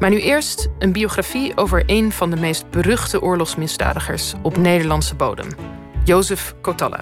Maar 0.00 0.10
nu 0.10 0.20
eerst 0.20 0.68
een 0.78 0.92
biografie 0.92 1.56
over 1.56 1.82
een 1.86 2.12
van 2.12 2.30
de 2.30 2.36
meest 2.36 2.70
beruchte 2.70 3.22
oorlogsmisdadigers 3.22 4.32
op 4.42 4.56
Nederlandse 4.56 5.14
bodem, 5.14 5.48
Jozef 6.04 6.54
Kotalla. 6.60 7.00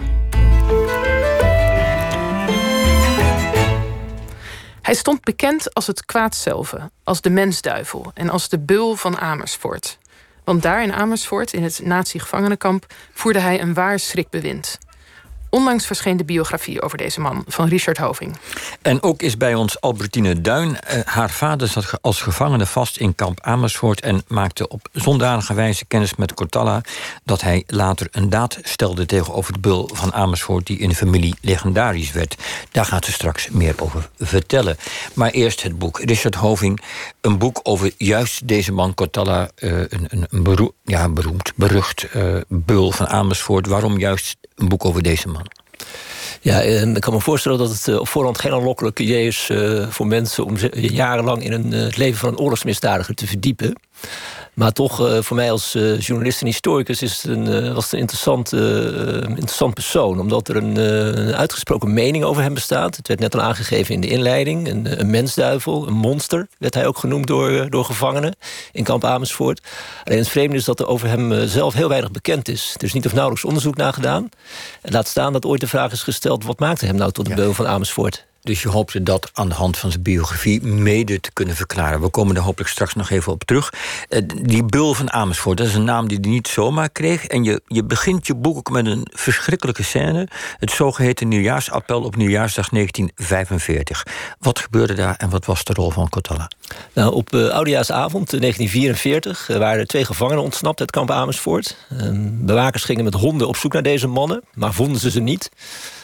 Hij 4.83 4.95
stond 4.95 5.21
bekend 5.21 5.75
als 5.75 5.87
het 5.87 6.05
kwaad 6.05 6.35
zelf, 6.35 6.75
als 7.05 7.21
de 7.21 7.31
mensduivel 7.31 8.11
en 8.15 8.29
als 8.29 8.49
de 8.49 8.59
beul 8.59 8.95
van 8.95 9.19
Amersfoort. 9.19 9.99
Want 10.45 10.63
daar 10.63 10.83
in 10.83 10.93
Amersfoort, 10.93 11.53
in 11.53 11.63
het 11.63 11.81
nazi-gevangenenkamp, 11.85 12.87
voerde 13.13 13.39
hij 13.39 13.61
een 13.61 13.75
waar 13.75 13.99
schrikbewind. 13.99 14.79
Onlangs 15.51 15.87
verscheen 15.87 16.17
de 16.17 16.25
biografie 16.25 16.83
over 16.83 16.99
deze 16.99 17.21
man 17.21 17.45
van 17.47 17.69
Richard 17.69 17.99
Hoving. 17.99 18.37
En 18.83 19.03
ook 19.03 19.23
is 19.23 19.37
bij 19.37 19.55
ons 19.55 19.81
Albertine 19.81 20.41
Duin. 20.41 20.81
Eh, 20.81 21.01
haar 21.05 21.31
vader 21.31 21.69
zat 21.69 21.99
als 22.01 22.21
gevangene 22.21 22.67
vast 22.67 22.97
in 22.97 23.15
kamp 23.15 23.41
Amersfoort 23.41 24.01
en 24.01 24.23
maakte 24.27 24.69
op 24.69 24.89
zondanige 24.93 25.55
wijze 25.55 25.85
kennis 25.85 26.15
met 26.15 26.35
Cortalla 26.35 26.81
dat 27.25 27.41
hij 27.41 27.63
later 27.67 28.09
een 28.11 28.31
daad 28.31 28.59
stelde 28.63 29.07
tegenover 29.07 29.53
de 29.53 29.59
bul 29.59 29.91
van 29.93 30.15
Amersfoort 30.15 30.67
die 30.67 30.79
in 30.79 30.89
de 30.89 30.95
familie 30.95 31.35
legendarisch 31.41 32.13
werd. 32.13 32.37
Daar 32.71 32.85
gaat 32.85 33.05
ze 33.05 33.13
straks 33.13 33.49
meer 33.49 33.75
over 33.77 34.09
vertellen. 34.19 34.77
Maar 35.15 35.31
eerst 35.31 35.63
het 35.63 35.79
boek. 35.79 36.01
Richard 36.01 36.35
Hoving, 36.35 36.81
een 37.29 37.39
boek 37.39 37.61
over 37.63 37.93
juist 37.97 38.49
deze 38.49 38.73
man 38.73 38.95
Cortalla, 38.95 39.51
uh, 39.59 39.81
een, 39.81 40.07
een, 40.09 40.27
een 40.31 40.73
ja, 40.85 41.09
beroemd, 41.09 41.53
berucht 41.55 42.07
uh, 42.17 42.37
bul 42.49 42.93
van 42.93 43.07
Amersfoort. 43.07 43.67
Waarom 43.67 43.99
juist 43.99 44.37
een 44.55 44.69
boek 44.69 44.85
over 44.85 45.03
deze 45.03 45.29
man? 45.29 45.47
Ja, 46.41 46.63
en 46.63 46.97
ik 46.97 47.01
kan 47.01 47.13
me 47.13 47.21
voorstellen 47.21 47.59
dat 47.59 47.71
het 47.71 47.89
eh, 47.89 47.99
op 47.99 48.09
voorhand 48.09 48.39
geen 48.39 48.53
aanlokkelijk 48.53 48.99
idee 48.99 49.27
is 49.27 49.51
voor 49.89 50.07
mensen 50.07 50.45
om 50.45 50.57
jarenlang 50.73 51.45
in 51.45 51.73
het 51.73 51.97
leven 51.97 52.19
van 52.19 52.29
een 52.29 52.39
oorlogsmisdadiger 52.39 53.15
te 53.15 53.27
verdiepen. 53.27 53.75
Maar 54.59 54.73
toch, 54.73 55.01
uh, 55.01 55.19
voor 55.21 55.37
mij 55.37 55.51
als 55.51 55.75
uh, 55.75 56.01
journalist 56.01 56.41
en 56.41 56.47
historicus 56.47 57.03
is 57.03 57.23
het 57.23 57.31
een, 57.31 57.65
uh, 57.65 57.75
was 57.75 57.85
het 57.85 57.93
een 57.93 57.99
interessant, 57.99 58.53
interessant 59.29 59.75
persoon. 59.75 60.21
Omdat 60.21 60.49
er 60.49 60.57
een, 60.57 60.77
een, 60.77 61.35
uitgesproken 61.35 61.93
mening 61.93 62.25
over 62.25 62.43
hem 62.43 62.55
bestaat. 62.55 62.97
Het 62.97 63.09
werd 63.09 63.21
net 63.21 63.35
al 63.35 63.41
aangegeven 63.41 63.95
in 63.95 64.01
de 64.01 64.07
inleiding. 64.07 64.69
Een, 64.69 65.01
een 65.01 65.11
mensduivel, 65.11 65.87
een 65.87 65.95
monster, 65.95 66.47
werd 66.59 66.75
hij 66.75 66.87
ook 66.87 66.99
genoemd 66.99 67.27
door, 67.27 67.71
door 67.71 67.85
gevangenen 67.85 68.37
in 68.73 68.85
kamp 68.85 69.05
Amersfoort. 69.05 69.61
Alleen 70.05 70.19
het 70.19 70.29
vreemde 70.29 70.57
is 70.57 70.65
dat 70.65 70.81
er 70.81 70.87
over 70.87 71.09
hem 71.09 71.49
zelf 71.49 71.75
heel 71.75 71.89
weinig 71.89 72.11
bekend 72.11 72.49
is. 72.49 72.75
Er 72.77 72.85
is 72.85 72.93
niet 72.93 73.07
of 73.07 73.13
nauwelijks 73.13 73.45
onderzoek 73.45 73.77
naar 73.77 73.93
gedaan. 73.93 74.29
En 74.83 74.93
laat 74.93 75.09
staan 75.09 75.33
dat 75.33 75.47
ooit 75.47 75.61
de 75.61 75.69
vraag 75.69 75.93
is 75.93 76.03
gesteld... 76.03 76.45
wat 76.45 76.59
maakte 76.59 76.87
hem 76.87 76.97
nou 76.97 77.13
tot 77.13 77.25
de 77.25 77.31
ja. 77.31 77.37
beul 77.37 77.55
van 77.55 77.67
Amersfoort? 77.67 78.28
Dus 78.43 78.63
je 78.63 78.69
hoopte 78.69 79.03
dat 79.03 79.31
aan 79.33 79.49
de 79.49 79.55
hand 79.55 79.77
van 79.77 79.91
zijn 79.91 80.03
biografie 80.03 80.63
mede 80.63 81.21
te 81.21 81.33
kunnen 81.33 81.57
verklaren. 81.57 82.01
We 82.01 82.09
komen 82.09 82.37
er 82.37 82.43
hopelijk 82.43 82.71
straks 82.71 82.95
nog 82.95 83.11
even 83.11 83.33
op 83.33 83.45
terug. 83.45 83.73
Uh, 84.09 84.21
die 84.43 84.65
Bul 84.65 84.95
van 84.95 85.13
Amersfoort, 85.13 85.59
dat 85.59 85.67
is 85.67 85.75
een 85.75 85.85
naam 85.85 86.09
die 86.09 86.19
hij 86.21 86.31
niet 86.31 86.49
zomaar 86.49 86.91
kreeg. 86.91 87.27
En 87.27 87.45
je, 87.45 87.61
je 87.67 87.85
begint 87.85 88.27
je 88.27 88.35
boek 88.35 88.57
ook 88.57 88.71
met 88.71 88.87
een 88.87 89.07
verschrikkelijke 89.13 89.83
scène. 89.83 90.29
Het 90.59 90.71
zogeheten 90.71 91.29
nieuwjaarsappel 91.29 92.03
op 92.03 92.17
nieuwjaarsdag 92.17 92.69
1945. 92.69 94.07
Wat 94.39 94.59
gebeurde 94.59 94.95
daar 94.95 95.17
en 95.17 95.31
wat 95.31 95.45
was 95.45 95.65
de 95.65 95.73
rol 95.73 95.91
van 95.91 96.09
Kotala? 96.09 96.51
Nou, 96.93 97.15
op 97.15 97.35
uh, 97.35 97.49
oudejaarsavond 97.49 98.31
1944 98.31 99.49
uh, 99.49 99.57
waren 99.57 99.81
er 99.81 99.87
twee 99.87 100.05
gevangenen 100.05 100.43
ontsnapt 100.43 100.81
uit 100.81 100.91
kamp 100.91 101.11
Amersfoort. 101.11 101.77
bewakers 102.31 102.85
gingen 102.85 103.05
met 103.05 103.15
honden 103.15 103.49
op 103.49 103.57
zoek 103.57 103.73
naar 103.73 103.83
deze 103.83 104.07
mannen, 104.07 104.43
maar 104.55 104.73
vonden 104.73 105.01
ze 105.01 105.11
ze 105.11 105.21
niet. 105.21 105.51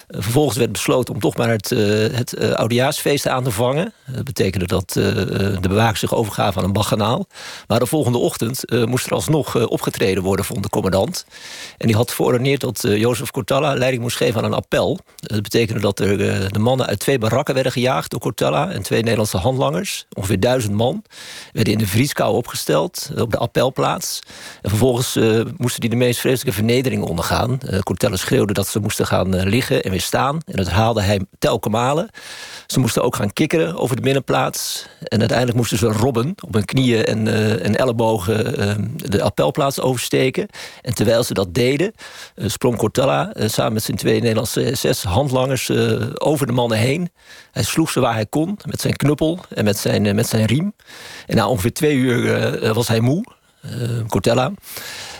Vervolgens 0.08 0.56
werd 0.56 0.72
besloten 0.72 1.14
om 1.14 1.20
toch 1.20 1.36
maar 1.36 1.48
het, 1.48 1.70
uh, 1.70 2.16
het 2.16 2.54
oudejaarsfeest 2.54 3.28
aan 3.28 3.44
te 3.44 3.50
vangen. 3.50 3.92
Dat 4.06 4.24
betekende 4.24 4.66
dat 4.66 4.88
de 4.92 5.58
bewakers 5.60 6.00
zich 6.00 6.14
overgaven 6.14 6.60
aan 6.60 6.66
een 6.66 6.72
baganaal. 6.72 7.26
Maar 7.66 7.78
de 7.78 7.86
volgende 7.86 8.18
ochtend 8.18 8.64
moest 8.86 9.06
er 9.06 9.12
alsnog 9.12 9.66
opgetreden 9.66 10.22
worden, 10.22 10.44
vond 10.44 10.62
de 10.62 10.68
commandant. 10.68 11.26
En 11.78 11.86
die 11.86 11.96
had 11.96 12.12
verordeneerd 12.14 12.60
dat 12.60 12.80
Jozef 12.82 13.30
Cortalla 13.30 13.74
leiding 13.74 14.02
moest 14.02 14.16
geven 14.16 14.40
aan 14.40 14.44
een 14.46 14.54
appel. 14.56 14.98
Dat 15.16 15.42
betekende 15.42 15.80
dat 15.80 16.00
er 16.00 16.18
de 16.52 16.58
mannen 16.58 16.86
uit 16.86 16.98
twee 16.98 17.18
barakken 17.18 17.54
werden 17.54 17.72
gejaagd 17.72 18.10
door 18.10 18.20
Cortalla 18.20 18.70
en 18.70 18.82
twee 18.82 19.00
Nederlandse 19.00 19.36
handlangers. 19.36 20.06
Ongeveer 20.12 20.40
duizend 20.40 20.74
man. 20.74 21.04
Werden 21.52 21.72
in 21.72 21.78
de 21.78 21.86
vrieskou 21.86 22.34
opgesteld 22.34 23.10
op 23.16 23.30
de 23.30 23.38
appelplaats. 23.38 24.20
En 24.62 24.68
vervolgens 24.68 25.18
moesten 25.56 25.80
die 25.80 25.90
de 25.90 25.96
meest 25.96 26.20
vreselijke 26.20 26.56
vernederingen 26.56 27.06
ondergaan. 27.06 27.58
Cortella 27.82 28.16
schreeuwde 28.16 28.52
dat 28.52 28.68
ze 28.68 28.78
moesten 28.78 29.06
gaan 29.06 29.48
liggen 29.48 29.82
en 29.82 29.92
staan. 30.04 30.40
En 30.46 30.56
dat 30.56 30.68
haalde 30.68 31.02
hij 31.02 31.20
telkens 31.38 31.74
malen. 31.74 32.08
Ze 32.66 32.80
moesten 32.80 33.02
ook 33.02 33.16
gaan 33.16 33.32
kikkeren 33.32 33.76
over 33.76 33.96
de 33.96 34.02
binnenplaats. 34.02 34.86
En 35.04 35.18
uiteindelijk 35.18 35.58
moesten 35.58 35.78
ze 35.78 35.86
robben 35.86 36.34
op 36.46 36.54
hun 36.54 36.64
knieën 36.64 37.04
en, 37.04 37.26
uh, 37.26 37.64
en 37.64 37.76
ellebogen 37.76 38.60
uh, 38.60 38.74
de 38.96 39.22
appelplaats 39.22 39.80
oversteken. 39.80 40.48
En 40.82 40.94
terwijl 40.94 41.22
ze 41.22 41.34
dat 41.34 41.54
deden, 41.54 41.92
uh, 42.36 42.48
sprong 42.48 42.76
Cortella 42.76 43.32
samen 43.36 43.72
met 43.72 43.82
zijn 43.82 43.96
twee 43.96 44.20
Nederlandse 44.20 44.70
SS 44.74 45.02
handlangers 45.02 45.70
over 46.14 46.46
de 46.46 46.52
mannen 46.52 46.78
heen. 46.78 47.10
Hij 47.50 47.62
sloeg 47.62 47.90
ze 47.90 48.00
waar 48.00 48.14
hij 48.14 48.26
kon 48.26 48.58
met 48.64 48.80
zijn 48.80 48.96
knuppel 48.96 49.38
en 49.48 49.64
met 49.64 49.78
zijn, 49.78 50.14
met 50.14 50.26
zijn 50.26 50.44
riem. 50.44 50.74
En 51.26 51.36
na 51.36 51.48
ongeveer 51.48 51.72
twee 51.72 51.96
uur 51.96 52.74
was 52.74 52.88
hij 52.88 53.00
moe, 53.00 53.24
Cortella. 54.08 54.52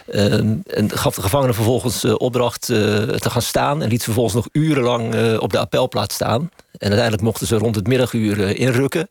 Uh, 0.07 0.33
en 0.33 0.91
gaf 0.91 1.15
de 1.15 1.23
gevangenen 1.23 1.55
vervolgens 1.55 2.05
uh, 2.05 2.15
opdracht 2.17 2.69
uh, 2.69 2.77
te 3.03 3.31
gaan 3.31 3.43
staan... 3.43 3.83
en 3.83 3.89
liet 3.89 3.99
ze 3.99 4.05
vervolgens 4.05 4.35
nog 4.35 4.49
urenlang 4.53 5.39
op 5.39 5.53
de 5.53 5.59
appelplaats 5.59 6.15
staan. 6.15 6.41
En 6.41 6.89
uiteindelijk 6.89 7.23
mochten 7.23 7.47
ze 7.47 7.57
rond 7.57 7.75
het 7.75 7.87
middaguur 7.87 8.57
inrukken. 8.57 9.09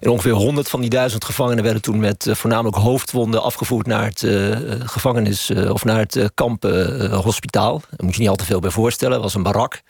En 0.00 0.10
ongeveer 0.10 0.32
100 0.32 0.68
van 0.68 0.80
die 0.80 0.90
duizend 0.90 1.24
gevangenen... 1.24 1.64
werden 1.64 1.82
toen 1.82 1.98
met 1.98 2.28
voornamelijk 2.30 2.76
hoofdwonden 2.76 3.42
afgevoerd 3.42 3.86
naar 3.86 4.04
het 4.04 4.26
gevangenis... 4.84 5.50
of 5.50 5.84
naar 5.84 5.98
het 5.98 6.30
kampenhospitaal. 6.34 7.80
Daar 7.90 8.04
moet 8.04 8.14
je 8.14 8.20
niet 8.20 8.28
al 8.28 8.36
te 8.36 8.44
veel 8.44 8.60
bij 8.60 8.70
voorstellen. 8.70 9.14
Het 9.14 9.22
was 9.22 9.34
een 9.34 9.42
barak 9.42 9.82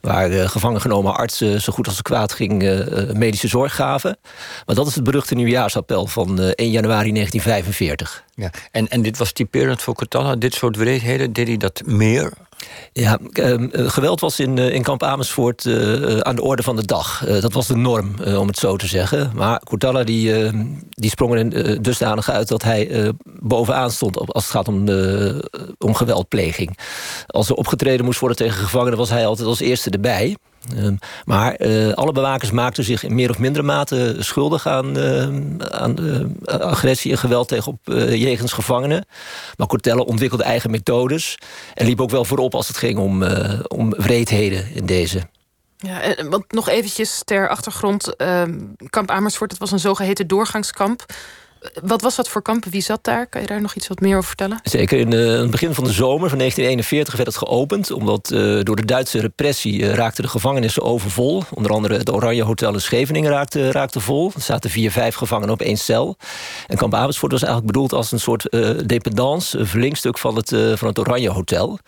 waar 0.00 0.30
uh, 0.30 0.48
gevangen 0.48 0.80
genomen 0.80 1.16
artsen 1.16 1.60
zo 1.60 1.72
goed 1.72 1.86
als 1.86 1.96
het 1.96 2.06
kwaad 2.06 2.32
ging 2.32 2.62
uh, 2.62 3.10
medische 3.12 3.48
zorg 3.48 3.74
gaven. 3.74 4.18
Maar 4.66 4.74
dat 4.74 4.86
is 4.86 4.94
het 4.94 5.04
beruchte 5.04 5.34
nieuwjaarsappel 5.34 6.06
van 6.06 6.38
1 6.40 6.70
januari 6.70 7.12
1945. 7.12 8.24
Ja, 8.34 8.50
en, 8.70 8.88
en 8.88 9.02
dit 9.02 9.18
was 9.18 9.32
typerend 9.32 9.82
voor 9.82 9.94
Cortalla, 9.94 10.36
dit 10.36 10.54
soort 10.54 10.76
wreedheden, 10.76 11.32
deed 11.32 11.46
hij 11.46 11.56
dat 11.56 11.82
meer? 11.84 12.32
Ja, 12.92 13.18
ehm, 13.32 13.68
geweld 13.72 14.20
was 14.20 14.40
in, 14.40 14.58
in 14.58 14.82
kamp 14.82 15.02
Amersfoort 15.02 15.64
uh, 15.64 16.18
aan 16.18 16.36
de 16.36 16.42
orde 16.42 16.62
van 16.62 16.76
de 16.76 16.84
dag. 16.84 17.24
Dat 17.40 17.52
was 17.52 17.66
de 17.66 17.76
norm, 17.76 18.14
om 18.36 18.46
het 18.46 18.58
zo 18.58 18.76
te 18.76 18.86
zeggen. 18.86 19.32
Maar 19.34 19.60
Cortalla 19.64 20.04
die, 20.04 20.34
ehm, 20.34 20.64
die 20.90 21.10
sprong 21.10 21.52
er 21.54 21.82
dusdanig 21.82 22.30
uit... 22.30 22.48
dat 22.48 22.62
hij 22.62 23.12
bovenaan 23.24 23.90
stond 23.90 24.16
als 24.18 24.44
het 24.44 24.52
gaat 24.52 24.68
om, 24.68 24.88
om 25.78 25.94
geweldpleging. 25.94 26.78
Als 27.26 27.48
er 27.48 27.54
opgetreden 27.54 28.04
moest 28.04 28.20
worden 28.20 28.38
tegen 28.38 28.62
gevangenen... 28.62 28.98
was 28.98 29.10
hij 29.10 29.26
altijd 29.26 29.48
als 29.48 29.60
eerste 29.60 29.90
erbij. 29.90 30.36
Uh, 30.76 30.88
maar 31.24 31.60
uh, 31.60 31.92
alle 31.92 32.12
bewakers 32.12 32.50
maakten 32.50 32.84
zich 32.84 33.02
in 33.02 33.14
meer 33.14 33.30
of 33.30 33.38
mindere 33.38 33.64
mate 33.64 34.16
schuldig 34.18 34.66
aan, 34.66 34.98
uh, 34.98 35.22
aan 35.68 35.96
agressie 36.44 37.12
en 37.12 37.18
geweld 37.18 37.48
tegen 37.48 37.72
op 37.72 37.78
jegens 38.08 38.52
gevangenen. 38.52 39.06
Maar 39.56 39.66
Cortella 39.66 40.02
ontwikkelde 40.02 40.44
eigen 40.44 40.70
methodes 40.70 41.38
en 41.74 41.86
liep 41.86 42.00
ook 42.00 42.10
wel 42.10 42.24
voorop 42.24 42.54
als 42.54 42.68
het 42.68 42.76
ging 42.76 42.98
om, 42.98 43.24
om 43.68 43.90
wreedheden 43.90 44.74
in 44.74 44.86
deze. 44.86 45.22
Ja, 45.76 46.00
en, 46.00 46.30
want 46.30 46.52
nog 46.52 46.68
eventjes 46.68 47.22
ter 47.24 47.48
achtergrond. 47.48 48.16
Ehm, 48.16 48.58
kamp 48.90 49.10
Amersfoort, 49.10 49.50
dat 49.50 49.58
was 49.58 49.72
een 49.72 49.78
zogeheten 49.78 50.26
doorgangskamp. 50.26 51.04
Wat 51.82 52.02
was 52.02 52.16
dat 52.16 52.28
voor 52.28 52.42
kampen? 52.42 52.70
Wie 52.70 52.80
zat 52.80 53.04
daar? 53.04 53.26
Kan 53.26 53.40
je 53.40 53.46
daar 53.46 53.60
nog 53.60 53.74
iets 53.74 53.88
wat 53.88 54.00
meer 54.00 54.16
over 54.16 54.28
vertellen? 54.28 54.60
Zeker. 54.62 54.98
In, 54.98 55.12
uh, 55.12 55.38
het 55.38 55.50
begin 55.50 55.74
van 55.74 55.84
de 55.84 55.92
zomer 55.92 56.28
van 56.28 56.38
1941 56.38 57.16
werd 57.16 57.28
het 57.28 57.36
geopend. 57.36 57.90
Omdat 57.90 58.30
uh, 58.30 58.62
door 58.62 58.76
de 58.76 58.84
Duitse 58.84 59.20
repressie 59.20 59.80
uh, 59.80 59.94
raakten 59.94 60.22
de 60.22 60.30
gevangenissen 60.30 60.82
overvol. 60.82 61.42
Onder 61.54 61.72
andere 61.72 61.96
het 61.96 62.12
Oranje 62.12 62.42
Hotel 62.42 62.72
in 62.72 62.80
Scheveningen 62.80 63.30
raakte, 63.30 63.70
raakte 63.70 64.00
vol. 64.00 64.32
Er 64.34 64.40
zaten 64.40 64.70
vier, 64.70 64.90
vijf 64.90 65.14
gevangenen 65.14 65.54
op 65.54 65.60
één 65.60 65.78
cel. 65.78 66.16
En 66.66 66.76
kamp 66.76 66.94
Amersfoort 66.94 67.32
was 67.32 67.42
eigenlijk 67.42 67.72
bedoeld 67.72 67.92
als 67.92 68.12
een 68.12 68.20
soort 68.20 68.50
dependance. 68.86 69.58
Een 69.58 69.66
verlengstuk 69.66 70.18
van 70.18 70.36
het, 70.36 70.48
van 70.74 70.88
het 70.88 70.98
Oranje 70.98 71.30
Hotel. 71.30 71.78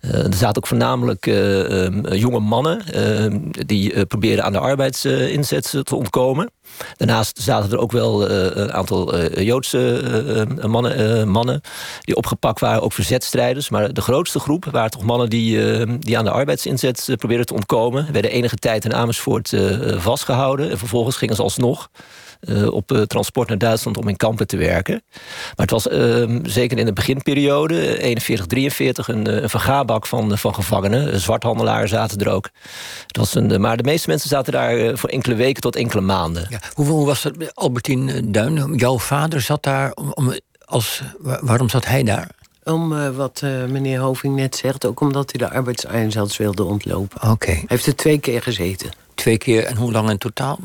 er 0.00 0.34
zaten 0.34 0.56
ook 0.56 0.66
voornamelijk 0.66 1.24
jonge 2.14 2.40
mannen. 2.40 2.82
die 3.66 4.06
probeerden 4.06 4.44
aan 4.44 4.52
de 4.52 4.58
arbeidsinzet 4.58 5.70
te 5.82 5.96
ontkomen. 5.96 6.50
Daarnaast 6.96 7.40
zaten 7.42 7.70
er 7.70 7.78
ook 7.78 7.92
wel 7.92 8.30
uh, 8.30 8.46
een 8.50 8.72
aantal 8.72 9.18
uh, 9.18 9.46
Joodse 9.46 10.02
uh, 10.60 10.66
mannen, 10.66 11.28
mannen 11.28 11.60
die 12.00 12.16
opgepakt 12.16 12.60
waren, 12.60 12.82
ook 12.82 12.92
verzetstrijders. 12.92 13.68
Maar 13.68 13.92
de 13.92 14.00
grootste 14.00 14.38
groep 14.38 14.64
waren 14.64 14.90
toch 14.90 15.02
mannen 15.02 15.30
die, 15.30 15.86
die 15.98 16.18
aan 16.18 16.24
de 16.24 16.30
arbeidsinzet 16.30 17.08
probeerden 17.16 17.46
te 17.46 17.54
ontkomen. 17.54 18.12
Werden 18.12 18.30
enige 18.30 18.56
tijd 18.56 18.84
in 18.84 18.94
Amersfoort 18.94 19.52
vastgehouden. 19.96 20.70
En 20.70 20.78
vervolgens 20.78 21.16
gingen 21.16 21.36
ze 21.36 21.42
alsnog 21.42 21.88
op 22.70 23.04
transport 23.06 23.48
naar 23.48 23.58
Duitsland 23.58 23.96
om 23.96 24.08
in 24.08 24.16
kampen 24.16 24.46
te 24.46 24.56
werken. 24.56 25.02
Maar 25.56 25.66
het 25.66 25.70
was 25.70 25.88
ehm, 25.88 26.38
zeker 26.42 26.78
in 26.78 26.84
de 26.84 26.92
beginperiode, 26.92 27.98
41, 27.98 28.46
43, 28.46 29.08
een, 29.08 29.42
een 29.42 29.48
vergaarbak 29.48 30.06
van, 30.06 30.38
van 30.38 30.54
gevangenen. 30.54 31.20
Zwarthandelaren 31.20 31.88
zaten 31.88 32.18
er 32.18 32.32
ook. 32.32 32.48
Het 33.06 33.16
was 33.16 33.34
een, 33.34 33.60
maar 33.60 33.76
de 33.76 33.82
meeste 33.82 34.08
mensen 34.08 34.28
zaten 34.28 34.52
daar 34.52 34.98
voor 34.98 35.08
enkele 35.08 35.34
weken 35.34 35.60
tot 35.60 35.76
enkele 35.76 36.00
maanden. 36.00 36.46
Ja. 36.48 36.60
Hoe, 36.74 36.86
hoe 36.86 37.06
was 37.06 37.22
het, 37.22 37.54
Albertine 37.54 38.30
Duin? 38.30 38.74
Jouw 38.74 38.98
vader 38.98 39.40
zat 39.40 39.62
daar 39.62 39.92
om, 39.92 40.34
als, 40.64 41.02
waarom 41.40 41.68
zat 41.68 41.86
hij 41.86 42.02
daar? 42.02 42.28
Om 42.64 42.92
uh, 42.92 43.08
wat 43.08 43.40
uh, 43.44 43.64
meneer 43.64 44.00
Hoving 44.00 44.36
net 44.36 44.56
zegt, 44.56 44.86
ook 44.86 45.00
omdat 45.00 45.32
hij 45.32 45.48
de 45.48 45.54
arbeidseinsatz 45.54 46.36
wilde 46.36 46.64
ontlopen. 46.64 47.16
Oké. 47.16 47.30
Okay. 47.30 47.54
Hij 47.54 47.64
heeft 47.66 47.86
er 47.86 47.96
twee 47.96 48.18
keer 48.18 48.42
gezeten. 48.42 48.90
Twee 49.20 49.38
keer 49.38 49.64
en 49.64 49.76
hoe 49.76 49.92
lang 49.92 50.10
in 50.10 50.18
totaal? 50.18 50.58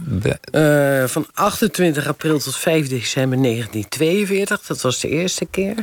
Uh, 0.52 1.04
van 1.06 1.28
28 1.34 2.08
april 2.08 2.40
tot 2.40 2.56
5 2.56 2.88
december 2.88 3.42
1942, 3.42 4.62
dat 4.62 4.82
was 4.82 5.00
de 5.00 5.10
eerste 5.10 5.46
keer. 5.46 5.76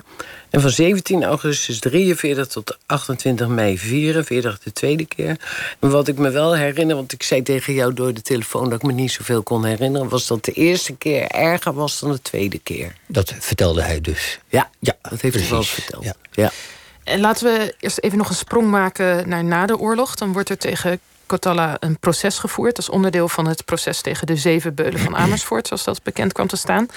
En 0.50 0.60
van 0.60 0.70
17 0.70 1.24
augustus 1.24 1.78
43 1.78 2.46
tot 2.46 2.78
28 2.86 3.48
mei 3.48 3.78
44, 3.78 4.58
de 4.58 4.72
tweede 4.72 5.06
keer. 5.06 5.36
En 5.80 5.90
wat 5.90 6.08
ik 6.08 6.18
me 6.18 6.30
wel 6.30 6.56
herinner, 6.56 6.96
want 6.96 7.12
ik 7.12 7.22
zei 7.22 7.42
tegen 7.42 7.74
jou 7.74 7.94
door 7.94 8.14
de 8.14 8.22
telefoon 8.22 8.64
dat 8.64 8.72
ik 8.72 8.82
me 8.82 8.92
niet 8.92 9.12
zoveel 9.12 9.42
kon 9.42 9.64
herinneren, 9.64 10.08
was 10.08 10.26
dat 10.26 10.44
de 10.44 10.52
eerste 10.52 10.96
keer 10.96 11.26
erger 11.26 11.72
was 11.72 12.00
dan 12.00 12.10
de 12.10 12.22
tweede 12.22 12.58
keer. 12.58 12.92
Dat 13.06 13.34
vertelde 13.38 13.82
hij 13.82 14.00
dus. 14.00 14.38
Ja, 14.48 14.70
ja 14.78 14.96
dat 15.02 15.20
heeft 15.20 15.34
hij 15.34 15.48
wel 15.48 15.62
verteld. 15.62 16.04
Ja. 16.04 16.14
ja. 16.30 16.50
En 17.04 17.20
laten 17.20 17.44
we 17.44 17.74
eerst 17.78 17.98
even 17.98 18.18
nog 18.18 18.28
een 18.28 18.34
sprong 18.34 18.70
maken 18.70 19.28
naar 19.28 19.44
na 19.44 19.66
de 19.66 19.78
oorlog. 19.78 20.14
Dan 20.14 20.32
wordt 20.32 20.48
er 20.48 20.58
tegen 20.58 21.00
Kotala 21.32 21.76
een 21.80 21.98
proces 21.98 22.38
gevoerd. 22.38 22.76
als 22.76 22.88
onderdeel 22.88 23.28
van 23.28 23.46
het 23.46 23.64
proces 23.64 24.00
tegen 24.00 24.26
de 24.26 24.36
zeven 24.36 24.74
beulen 24.74 25.00
van 25.00 25.16
Amersfoort, 25.22 25.66
zoals 25.66 25.84
dat 25.84 26.02
bekend 26.02 26.32
kwam 26.32 26.46
te 26.46 26.56
staan. 26.56 26.88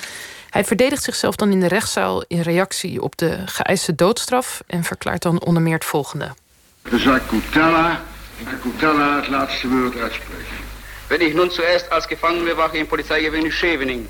Hij 0.49 0.65
verdedigt 0.65 1.03
zichzelf 1.03 1.35
dan 1.35 1.51
in 1.51 1.59
de 1.59 1.67
rechtszaal 1.67 2.23
in 2.27 2.41
reactie 2.41 3.01
op 3.01 3.17
de 3.17 3.39
geëiste 3.45 3.95
doodstraf 3.95 4.63
en 4.67 4.83
verklaart 4.83 5.21
dan 5.21 5.41
onder 5.41 5.61
meer 5.61 5.73
het 5.73 5.85
volgende. 5.85 6.33
De 6.81 6.99
zaak 6.99 7.21
Kutala 7.27 8.01
en 8.79 9.15
het 9.15 9.27
laatste 9.27 9.67
woord 9.67 9.97
uitspreken. 9.97 10.57
Wenn 11.07 11.21
ich 11.21 11.33
nun 11.33 11.51
zuerst 11.51 11.89
als 11.89 12.05
Gefangene 12.05 12.55
wache 12.55 12.77
im 12.77 12.87
Polizeigewinn 12.87 13.51
Scheveningen 13.51 14.07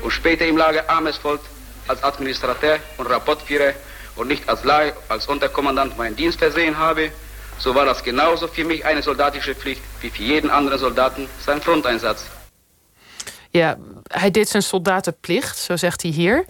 und 0.00 0.12
später 0.12 0.46
im 0.46 0.56
Lager 0.56 0.84
Amersfoort 0.86 1.40
als 1.86 2.02
Administrateur 2.02 2.78
und 2.96 3.06
Rapportführer 3.06 3.72
und 4.14 4.28
nicht 4.28 4.48
als 4.48 4.60
als 5.08 5.26
Unterkommandant 5.26 5.96
meinen 5.96 6.16
Dienst 6.16 6.38
versehen 6.38 6.76
habe, 6.76 7.10
so 7.58 7.74
war 7.74 7.84
das 7.84 8.02
genauso 8.02 8.48
für 8.48 8.64
mich 8.64 8.84
eine 8.84 9.02
soldatische 9.02 9.54
Pflicht 9.54 9.82
wie 10.00 10.10
für 10.10 10.22
jeden 10.22 10.50
anderen 10.50 10.78
Soldaten 10.78 11.28
sein 11.46 11.60
Fronteinsatz. 11.60 12.24
Ja, 13.50 13.76
hij 14.08 14.30
deed 14.30 14.48
zijn 14.48 14.62
soldatenplicht, 14.62 15.58
zo 15.58 15.76
zegt 15.76 16.02
hij 16.02 16.10
hier. 16.10 16.44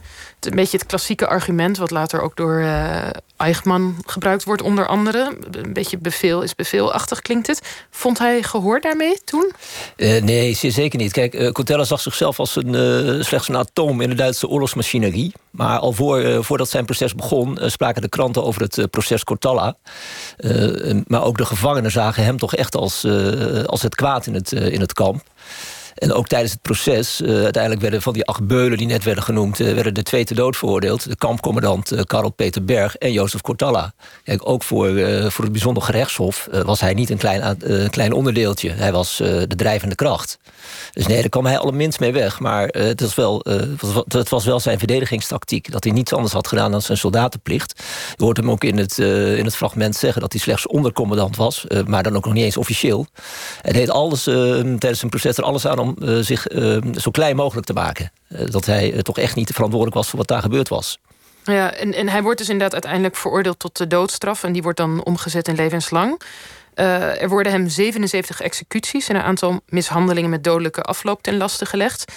Een 0.46 0.54
beetje 0.54 0.78
het 0.78 0.86
klassieke 0.86 1.26
argument, 1.26 1.76
wat 1.76 1.90
later 1.90 2.20
ook 2.20 2.36
door 2.36 2.60
uh, 2.60 3.02
Eichmann 3.36 3.96
gebruikt 4.06 4.44
wordt, 4.44 4.62
onder 4.62 4.86
andere. 4.86 5.36
Een 5.50 5.72
beetje 5.72 5.98
bevel 5.98 6.42
is 6.42 6.54
beveelachtig 6.54 7.20
klinkt 7.20 7.46
het. 7.46 7.86
Vond 7.90 8.18
hij 8.18 8.42
gehoor 8.42 8.80
daarmee 8.80 9.18
toen? 9.24 9.52
Uh, 9.96 10.22
nee, 10.22 10.54
zeker 10.54 10.98
niet. 10.98 11.12
Kijk, 11.12 11.34
uh, 11.34 11.50
Cotella 11.50 11.84
zag 11.84 12.00
zichzelf 12.00 12.38
als 12.38 12.56
een, 12.56 13.24
slechts 13.24 13.48
een 13.48 13.56
atoom 13.56 14.00
in 14.00 14.08
de 14.08 14.14
Duitse 14.14 14.48
oorlogsmachinerie. 14.48 15.32
Maar 15.50 15.78
al 15.78 15.92
voor, 15.92 16.44
voordat 16.44 16.70
zijn 16.70 16.84
proces 16.84 17.14
begon, 17.14 17.58
spraken 17.62 18.02
de 18.02 18.08
kranten 18.08 18.44
over 18.44 18.62
het 18.62 18.90
proces 18.90 19.24
Cortalla. 19.24 19.76
maar 21.06 21.24
ook 21.24 21.36
de 21.36 21.46
gevangenen 21.46 21.90
zagen 21.90 22.24
hem 22.24 22.38
toch 22.38 22.54
echt 22.54 22.76
als, 22.76 23.04
als 23.66 23.82
het 23.82 23.94
kwaad 23.94 24.26
in 24.26 24.34
het, 24.34 24.52
in 24.52 24.80
het 24.80 24.92
kamp. 24.92 25.22
En 25.94 26.12
ook 26.12 26.28
tijdens 26.28 26.52
het 26.52 26.62
proces, 26.62 27.20
uh, 27.20 27.42
uiteindelijk 27.42 27.82
werden 27.82 28.02
van 28.02 28.12
die 28.12 28.24
acht 28.24 28.46
beulen 28.46 28.78
die 28.78 28.86
net 28.86 29.04
werden 29.04 29.24
genoemd, 29.24 29.60
uh, 29.60 29.72
werden 29.72 29.94
er 29.94 30.04
twee 30.04 30.24
te 30.24 30.34
dood 30.34 30.56
veroordeeld. 30.56 31.08
De 31.08 31.16
kampcommandant 31.16 31.92
uh, 31.92 32.00
Karel 32.02 32.30
Peter 32.30 32.64
Berg 32.64 32.96
en 32.96 33.12
Jozef 33.12 33.40
Cortalla. 33.40 33.92
Kijk, 34.24 34.48
ook 34.48 34.62
voor, 34.62 34.88
voor 35.30 35.44
het 35.44 35.52
bijzonder 35.52 35.82
gerechtshof 35.82 36.48
was 36.64 36.80
hij 36.80 36.94
niet 36.94 37.10
een 37.10 37.18
klein, 37.18 37.58
klein 37.90 38.12
onderdeeltje. 38.12 38.70
Hij 38.70 38.92
was 38.92 39.16
de 39.16 39.46
drijvende 39.56 39.94
kracht. 39.94 40.38
Dus 40.92 41.06
nee, 41.06 41.20
daar 41.20 41.28
kwam 41.28 41.46
hij 41.46 41.58
allerminst 41.58 42.00
mee 42.00 42.12
weg. 42.12 42.40
Maar 42.40 42.66
het, 42.66 43.00
was 43.00 43.14
wel, 43.14 43.44
het 44.08 44.28
was 44.28 44.44
wel 44.44 44.60
zijn 44.60 44.78
verdedigingstactiek. 44.78 45.72
Dat 45.72 45.84
hij 45.84 45.92
niets 45.92 46.12
anders 46.12 46.32
had 46.32 46.48
gedaan 46.48 46.70
dan 46.70 46.82
zijn 46.82 46.98
soldatenplicht. 46.98 47.82
Je 48.16 48.24
hoort 48.24 48.36
hem 48.36 48.50
ook 48.50 48.64
in 48.64 48.78
het, 48.78 48.98
in 48.98 49.44
het 49.44 49.56
fragment 49.56 49.96
zeggen 49.96 50.20
dat 50.20 50.32
hij 50.32 50.40
slechts 50.40 50.66
ondercommandant 50.66 51.36
was. 51.36 51.66
maar 51.86 52.02
dan 52.02 52.16
ook 52.16 52.24
nog 52.24 52.34
niet 52.34 52.44
eens 52.44 52.56
officieel. 52.56 53.06
Hij 53.60 53.72
deed 53.72 53.90
alles 53.90 54.22
tijdens 54.22 54.98
zijn 54.98 55.10
proces 55.10 55.36
er 55.36 55.44
alles 55.44 55.66
aan 55.66 55.78
om 55.78 55.83
uh, 55.98 56.18
zich 56.18 56.50
uh, 56.50 56.78
zo 56.94 57.10
klein 57.10 57.36
mogelijk 57.36 57.66
te 57.66 57.72
maken. 57.72 58.12
Uh, 58.28 58.40
dat 58.46 58.66
hij 58.66 59.02
toch 59.02 59.18
echt 59.18 59.36
niet 59.36 59.50
verantwoordelijk 59.52 59.96
was 59.96 60.08
voor 60.08 60.18
wat 60.18 60.28
daar 60.28 60.42
gebeurd 60.42 60.68
was. 60.68 60.98
Ja, 61.44 61.72
en, 61.72 61.94
en 61.94 62.08
hij 62.08 62.22
wordt 62.22 62.38
dus 62.38 62.48
inderdaad 62.48 62.72
uiteindelijk 62.72 63.16
veroordeeld 63.16 63.58
tot 63.58 63.76
de 63.76 63.86
doodstraf. 63.86 64.44
En 64.44 64.52
die 64.52 64.62
wordt 64.62 64.78
dan 64.78 65.04
omgezet 65.04 65.48
in 65.48 65.54
levenslang. 65.54 66.20
er 66.74 67.28
worden 67.28 67.52
hem 67.52 67.68
77 67.68 68.40
executies 68.40 69.08
en 69.08 69.16
een 69.16 69.22
aantal 69.22 69.60
mishandelingen 69.66 70.30
met 70.30 70.44
dodelijke 70.44 70.82
afloop 70.82 71.22
ten 71.22 71.36
laste 71.36 71.66
gelegd. 71.66 72.12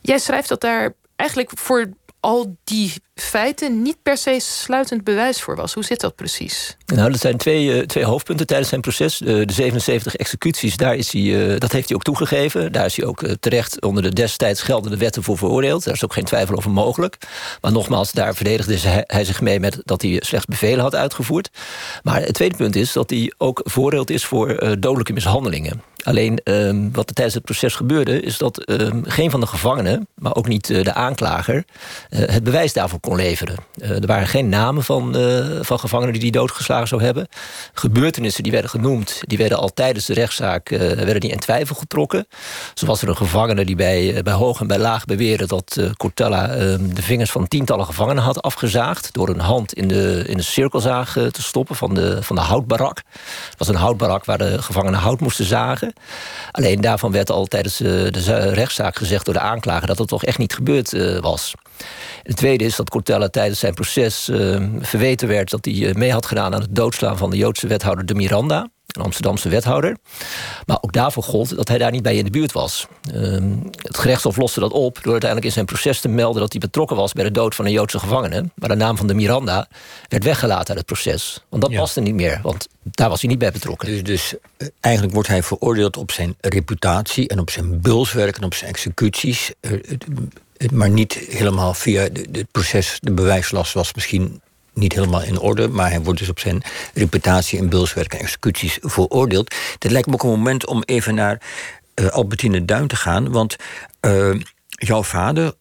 Jij 0.00 0.18
schrijft 0.18 0.48
dat 0.48 0.60
daar 0.60 0.94
eigenlijk 1.16 1.50
voor 1.54 1.86
al 2.22 2.56
die 2.64 2.92
feiten 3.14 3.82
niet 3.82 3.96
per 4.02 4.16
se 4.16 4.38
sluitend 4.40 5.04
bewijs 5.04 5.42
voor 5.42 5.56
was. 5.56 5.74
Hoe 5.74 5.84
zit 5.84 6.00
dat 6.00 6.14
precies? 6.14 6.76
Nou, 6.86 7.10
dat 7.10 7.20
zijn 7.20 7.36
twee, 7.36 7.64
uh, 7.64 7.80
twee 7.80 8.04
hoofdpunten 8.04 8.46
tijdens 8.46 8.68
zijn 8.68 8.80
proces. 8.80 9.18
De, 9.18 9.44
de 9.44 9.52
77 9.52 10.16
executies, 10.16 10.76
daar 10.76 10.96
is 10.96 11.12
hij, 11.12 11.22
uh, 11.22 11.58
dat 11.58 11.72
heeft 11.72 11.88
hij 11.88 11.96
ook 11.96 12.02
toegegeven. 12.02 12.72
Daar 12.72 12.84
is 12.84 12.96
hij 12.96 13.06
ook 13.06 13.22
uh, 13.22 13.32
terecht 13.40 13.82
onder 13.82 14.02
de 14.02 14.12
destijds 14.12 14.62
geldende 14.62 14.96
wetten 14.96 15.22
voor 15.22 15.38
veroordeeld. 15.38 15.84
Daar 15.84 15.94
is 15.94 16.04
ook 16.04 16.12
geen 16.12 16.24
twijfel 16.24 16.56
over 16.56 16.70
mogelijk. 16.70 17.16
Maar 17.60 17.72
nogmaals, 17.72 18.12
daar 18.12 18.34
verdedigde 18.34 18.78
hij, 18.78 19.04
hij 19.06 19.24
zich 19.24 19.40
mee 19.40 19.60
met 19.60 19.80
dat 19.84 20.02
hij 20.02 20.22
slechts 20.24 20.46
bevelen 20.46 20.80
had 20.80 20.94
uitgevoerd. 20.94 21.50
Maar 22.02 22.20
het 22.20 22.34
tweede 22.34 22.56
punt 22.56 22.76
is 22.76 22.92
dat 22.92 23.10
hij 23.10 23.32
ook 23.38 23.60
veroordeeld 23.64 24.10
is 24.10 24.24
voor 24.24 24.76
dodelijke 24.78 25.12
mishandelingen. 25.12 25.91
Alleen 26.02 26.40
um, 26.44 26.92
wat 26.92 27.08
er 27.08 27.14
tijdens 27.14 27.34
het 27.34 27.44
proces 27.44 27.74
gebeurde, 27.74 28.20
is 28.20 28.38
dat 28.38 28.70
um, 28.70 29.02
geen 29.06 29.30
van 29.30 29.40
de 29.40 29.46
gevangenen, 29.46 30.08
maar 30.14 30.34
ook 30.34 30.48
niet 30.48 30.68
uh, 30.68 30.84
de 30.84 30.94
aanklager, 30.94 31.64
uh, 32.10 32.20
het 32.28 32.44
bewijs 32.44 32.72
daarvoor 32.72 33.00
kon 33.00 33.16
leveren. 33.16 33.56
Uh, 33.76 33.90
er 33.90 34.06
waren 34.06 34.26
geen 34.26 34.48
namen 34.48 34.84
van, 34.84 35.16
van 35.60 35.78
gevangenen 35.78 36.12
die 36.12 36.22
die 36.22 36.32
doodgeslagen 36.32 36.88
zou 36.88 37.02
hebben. 37.02 37.28
Gebeurtenissen 37.72 38.42
die 38.42 38.52
werden 38.52 38.70
genoemd, 38.70 39.20
die 39.20 39.38
werden 39.38 39.58
al 39.58 39.72
tijdens 39.72 40.06
de 40.06 40.14
rechtszaak 40.14 40.68
werden 40.68 41.20
die 41.20 41.30
in 41.30 41.38
twijfel 41.38 41.74
getrokken. 41.74 42.26
Zo 42.74 42.86
was 42.86 43.02
er 43.02 43.08
een 43.08 43.16
gevangene 43.16 43.64
die 43.64 43.76
bij, 43.76 44.20
bij 44.22 44.32
hoog 44.32 44.60
en 44.60 44.66
bij 44.66 44.78
laag 44.78 45.04
beweerde 45.04 45.46
dat 45.46 45.80
Cortella 45.96 46.58
um, 46.58 46.94
de 46.94 47.02
vingers 47.02 47.30
van 47.30 47.48
tientallen 47.48 47.86
gevangenen 47.86 48.22
had 48.22 48.42
afgezaagd 48.42 49.12
door 49.12 49.28
een 49.28 49.40
hand 49.40 49.72
in 49.72 49.88
de, 49.88 50.24
in 50.26 50.36
de 50.36 50.42
cirkelzaag 50.42 51.12
te 51.12 51.42
stoppen 51.42 51.76
van 51.76 51.94
de, 51.94 52.22
van 52.22 52.36
de 52.36 52.42
houtbarak. 52.42 52.96
Het 53.48 53.58
was 53.58 53.68
een 53.68 53.74
houtbarak 53.74 54.24
waar 54.24 54.38
de 54.38 54.62
gevangenen 54.62 55.00
hout 55.00 55.20
moesten 55.20 55.44
zagen. 55.44 55.91
Alleen 56.50 56.80
daarvan 56.80 57.12
werd 57.12 57.30
al 57.30 57.46
tijdens 57.46 57.80
eh, 57.80 57.88
de 57.88 58.50
rechtszaak 58.52 58.96
gezegd 58.96 59.24
door 59.24 59.34
de 59.34 59.40
aanklager 59.40 59.86
dat 59.86 59.98
het 59.98 60.08
toch 60.08 60.24
echt 60.24 60.38
niet 60.38 60.54
gebeurd 60.54 60.92
eh, 60.92 61.18
was. 61.18 61.54
Het 62.22 62.36
tweede 62.36 62.64
is 62.64 62.76
dat 62.76 62.90
Cortella 62.90 63.28
tijdens 63.28 63.58
zijn 63.58 63.74
proces 63.74 64.28
uh, 64.28 64.66
verweten 64.80 65.28
werd 65.28 65.50
dat 65.50 65.64
hij 65.64 65.94
mee 65.94 66.12
had 66.12 66.26
gedaan 66.26 66.54
aan 66.54 66.60
het 66.60 66.74
doodslaan 66.74 67.18
van 67.18 67.30
de 67.30 67.36
Joodse 67.36 67.66
wethouder 67.66 68.06
de 68.06 68.14
Miranda 68.14 68.68
een 68.96 69.02
Amsterdamse 69.02 69.48
wethouder. 69.48 69.96
Maar 70.66 70.78
ook 70.80 70.92
daarvoor 70.92 71.22
gold 71.22 71.56
dat 71.56 71.68
hij 71.68 71.78
daar 71.78 71.90
niet 71.90 72.02
bij 72.02 72.16
in 72.16 72.24
de 72.24 72.30
buurt 72.30 72.52
was. 72.52 72.86
Uh, 73.14 73.38
het 73.76 73.98
gerechtshof 73.98 74.36
loste 74.36 74.60
dat 74.60 74.72
op 74.72 74.94
door 75.02 75.12
uiteindelijk 75.12 75.44
in 75.44 75.52
zijn 75.52 75.66
proces 75.66 76.00
te 76.00 76.08
melden 76.08 76.40
dat 76.40 76.52
hij 76.52 76.60
betrokken 76.60 76.96
was 76.96 77.12
bij 77.12 77.24
de 77.24 77.30
dood 77.30 77.54
van 77.54 77.64
een 77.64 77.72
Joodse 77.72 77.98
gevangene. 77.98 78.50
Maar 78.54 78.68
de 78.68 78.74
naam 78.74 78.96
van 78.96 79.06
de 79.06 79.14
Miranda 79.14 79.68
werd 80.08 80.24
weggelaten 80.24 80.68
uit 80.68 80.78
het 80.78 80.86
proces. 80.86 81.44
Want 81.48 81.62
dat 81.62 81.70
ja. 81.70 81.78
paste 81.78 82.00
niet 82.00 82.14
meer, 82.14 82.40
want 82.42 82.68
daar 82.82 83.08
was 83.08 83.20
hij 83.20 83.30
niet 83.30 83.38
bij 83.38 83.52
betrokken. 83.52 83.88
Dus, 83.88 84.02
dus 84.02 84.34
uh, 84.58 84.68
eigenlijk 84.80 85.14
wordt 85.14 85.28
hij 85.28 85.42
veroordeeld 85.42 85.96
op 85.96 86.10
zijn 86.10 86.36
reputatie 86.40 87.28
en 87.28 87.38
op 87.38 87.50
zijn 87.50 87.80
bulswerk 87.80 88.36
en 88.36 88.44
op 88.44 88.54
zijn 88.54 88.70
executies. 88.70 89.52
Uh, 89.60 89.80
maar 90.72 90.90
niet 90.90 91.12
helemaal 91.12 91.74
via 91.74 92.02
het 92.02 92.50
proces. 92.50 92.98
De 93.00 93.12
bewijslast 93.12 93.72
was 93.72 93.94
misschien 93.94 94.40
niet 94.74 94.92
helemaal 94.92 95.22
in 95.22 95.38
orde, 95.38 95.68
maar 95.68 95.90
hij 95.90 96.02
wordt 96.02 96.18
dus 96.18 96.28
op 96.28 96.38
zijn 96.38 96.62
reputatie 96.94 97.58
in 97.58 97.68
bulswerk 97.68 98.12
en 98.12 98.18
executies 98.18 98.78
veroordeeld. 98.80 99.54
Dit 99.78 99.90
lijkt 99.90 100.06
me 100.06 100.14
ook 100.14 100.22
een 100.22 100.28
moment 100.28 100.66
om 100.66 100.82
even 100.82 101.14
naar 101.14 101.40
uh, 101.94 102.06
Albertine 102.06 102.64
Duin 102.64 102.86
te 102.86 102.96
gaan, 102.96 103.30
want 103.30 103.56
uh, 104.06 104.40
jouw 104.68 105.02
vader, 105.02 105.54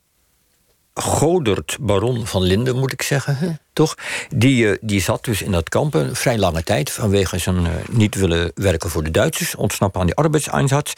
Godert 0.94 1.77
Baron 1.80 2.27
van 2.27 2.41
Linden, 2.41 2.80
moet 2.80 2.91
ik 2.91 3.01
zeggen, 3.01 3.60
toch? 3.74 3.96
Die, 4.36 4.65
uh, 4.65 4.77
die 4.82 5.01
zat 5.01 5.25
dus 5.25 5.41
in 5.41 5.51
dat 5.51 5.70
kamp 5.70 5.94
een 5.94 6.15
vrij 6.15 6.38
lange 6.38 6.63
tijd 6.63 6.91
vanwege 6.91 7.38
zijn 7.38 7.68
niet 7.89 8.15
willen 8.15 8.51
werken 8.56 8.89
voor 8.89 9.03
de 9.03 9.12
Duitsers, 9.12 9.56
ontsnappen 9.56 10.00
aan 10.00 10.06
die 10.06 10.15
arbeidseinsatz. 10.15 10.94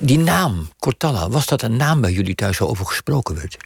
Die 0.00 0.18
naam, 0.18 0.68
Cortalla, 0.78 1.28
was 1.28 1.46
dat 1.46 1.62
een 1.62 1.76
naam 1.76 2.00
bij 2.00 2.12
jullie 2.12 2.34
thuis 2.34 2.60
over 2.60 2.86
gesproken 2.86 3.34
werd? 3.34 3.56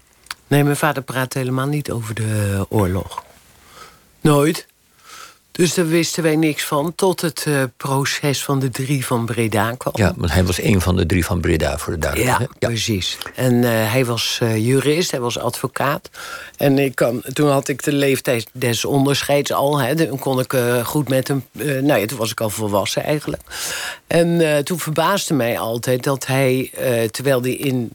Nee, 0.47 0.65
mijn 0.65 0.77
vader 0.77 1.03
praat 1.03 1.33
helemaal 1.33 1.67
niet 1.67 1.91
over 1.91 2.15
de 2.15 2.67
oorlog. 2.69 3.25
Nooit. 4.21 4.69
Dus 5.53 5.75
daar 5.75 5.89
wisten 5.89 6.23
wij 6.23 6.37
niks 6.37 6.65
van, 6.65 6.95
tot 6.95 7.21
het 7.21 7.45
uh, 7.49 7.63
proces 7.77 8.45
van 8.45 8.59
de 8.59 8.71
drie 8.71 9.07
van 9.07 9.27
Breda 9.27 9.75
kwam. 9.75 9.93
Ja, 9.97 10.13
want 10.17 10.33
hij 10.33 10.45
was 10.45 10.63
een 10.63 10.81
van 10.81 10.97
de 10.97 11.07
drie 11.07 11.25
van 11.25 11.41
Breda, 11.41 11.79
voor 11.79 11.93
de 11.93 11.99
duidelijkheid. 11.99 12.51
Ja, 12.59 12.69
precies. 12.69 13.19
En 13.35 13.55
uh, 13.55 13.93
hij 13.93 14.05
was 14.05 14.39
uh, 14.43 14.57
jurist, 14.57 15.11
hij 15.11 15.21
was 15.21 15.39
advocaat. 15.39 16.11
En 16.57 16.79
ik 16.79 16.95
kan, 16.95 17.23
toen 17.33 17.51
had 17.51 17.69
ik 17.69 17.83
de 17.83 17.93
leeftijd 17.93 18.49
des 18.53 18.85
onderscheids 18.85 19.53
al. 19.53 19.81
Hè, 19.81 20.07
toen 20.09 20.19
kon 20.19 20.41
ik 20.41 20.55
goed 20.85 21.09
met 21.09 21.29
hem... 21.29 21.45
nou 21.53 22.01
ja, 22.01 22.07
toen 22.07 22.19
was 22.19 22.31
ik 22.31 22.41
al 22.41 22.51
volwassen 22.51 23.05
eigenlijk. 23.05 23.43
En 24.07 24.65
toen 24.65 24.79
verbaasde 24.79 25.35
mij 25.35 25.59
altijd 25.59 26.03
dat 26.03 26.27
hij, 26.27 26.71
terwijl 27.11 27.43
hij 27.43 27.55
in 27.55 27.93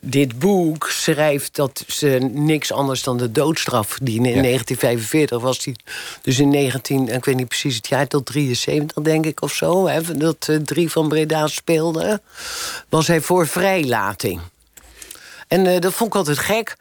dit 0.00 0.38
boek 0.38 0.88
schrijft 0.90 1.56
dat 1.56 1.84
ze 1.86 2.30
niks 2.32 2.72
anders 2.72 3.02
dan 3.02 3.16
de 3.16 3.32
doodstraf 3.32 3.88
verdienen. 3.88 4.32
In 4.32 4.42
1945 4.42 5.40
was 5.40 5.64
hij 5.64 5.76
dus 6.22 6.38
in 6.38 6.48
19, 6.48 7.08
ik 7.08 7.24
weet 7.24 7.36
niet 7.36 7.48
precies 7.48 7.76
het 7.76 7.86
jaar, 7.86 8.06
tot 8.06 8.26
73 8.26 9.02
denk 9.02 9.26
ik 9.26 9.42
of 9.42 9.52
zo. 9.52 9.86
Hè, 9.88 10.16
dat 10.16 10.46
uh, 10.50 10.56
drie 10.56 10.90
van 10.90 11.08
Breda 11.08 11.46
speelde. 11.46 12.20
Was 12.88 13.06
hij 13.06 13.20
voor 13.20 13.46
vrijlating. 13.46 14.40
En 15.48 15.64
uh, 15.64 15.78
dat 15.78 15.92
vond 15.92 16.10
ik 16.10 16.16
altijd 16.16 16.38
gek. 16.38 16.76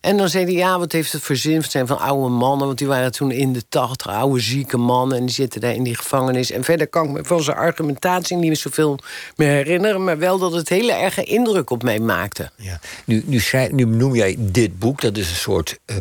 En 0.00 0.16
dan 0.16 0.28
zei 0.28 0.44
hij, 0.44 0.52
ja, 0.52 0.78
wat 0.78 0.92
heeft 0.92 1.12
het 1.12 1.22
voor 1.22 1.36
zijn 1.36 1.86
van 1.86 1.98
oude 1.98 2.28
mannen, 2.28 2.66
want 2.66 2.78
die 2.78 2.86
waren 2.86 3.12
toen 3.12 3.30
in 3.30 3.52
de 3.52 3.68
tachtig... 3.68 4.06
oude 4.06 4.40
zieke 4.40 4.76
mannen 4.76 5.18
en 5.18 5.24
die 5.26 5.34
zitten 5.34 5.60
daar 5.60 5.74
in 5.74 5.82
die 5.82 5.94
gevangenis. 5.94 6.50
En 6.50 6.64
verder 6.64 6.88
kan 6.88 7.04
ik 7.04 7.10
me 7.10 7.24
van 7.24 7.42
zijn 7.42 7.56
argumentatie 7.56 8.36
niet 8.36 8.46
meer 8.46 8.56
zoveel 8.56 8.98
meer 9.36 9.48
herinneren... 9.48 10.04
maar 10.04 10.18
wel 10.18 10.38
dat 10.38 10.52
het 10.52 10.68
hele 10.68 10.92
erge 10.92 11.22
indruk 11.22 11.70
op 11.70 11.82
mij 11.82 11.98
maakte. 11.98 12.50
Ja. 12.56 12.80
Nu, 13.04 13.22
nu, 13.26 13.40
nu 13.70 13.84
noem 13.84 14.14
jij 14.14 14.36
dit 14.38 14.78
boek, 14.78 15.00
dat 15.00 15.16
is 15.16 15.30
een 15.30 15.36
soort... 15.36 15.78
Uh, 15.86 15.96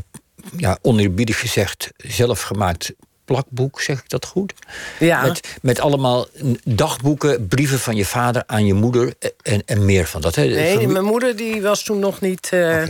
ja, 0.57 0.77
oneerbiedig 0.81 1.39
gezegd, 1.39 1.89
zelfgemaakt 1.97 2.93
plakboek, 3.27 3.81
zeg 3.81 3.99
ik 3.99 4.09
dat 4.09 4.25
goed? 4.25 4.53
Ja. 4.99 5.21
Met, 5.21 5.57
met 5.61 5.79
allemaal 5.79 6.27
dagboeken, 6.63 7.47
brieven 7.47 7.79
van 7.79 7.95
je 7.95 8.05
vader 8.05 8.43
aan 8.45 8.65
je 8.65 8.73
moeder 8.73 9.13
en, 9.41 9.61
en 9.65 9.85
meer 9.85 10.05
van 10.05 10.21
dat. 10.21 10.35
Hè? 10.35 10.45
Nee, 10.45 10.87
mijn 10.87 11.05
moeder 11.05 11.35
die 11.35 11.61
was 11.61 11.83
toen 11.83 11.99
nog 11.99 12.21
niet 12.21 12.49
uh, 12.53 12.83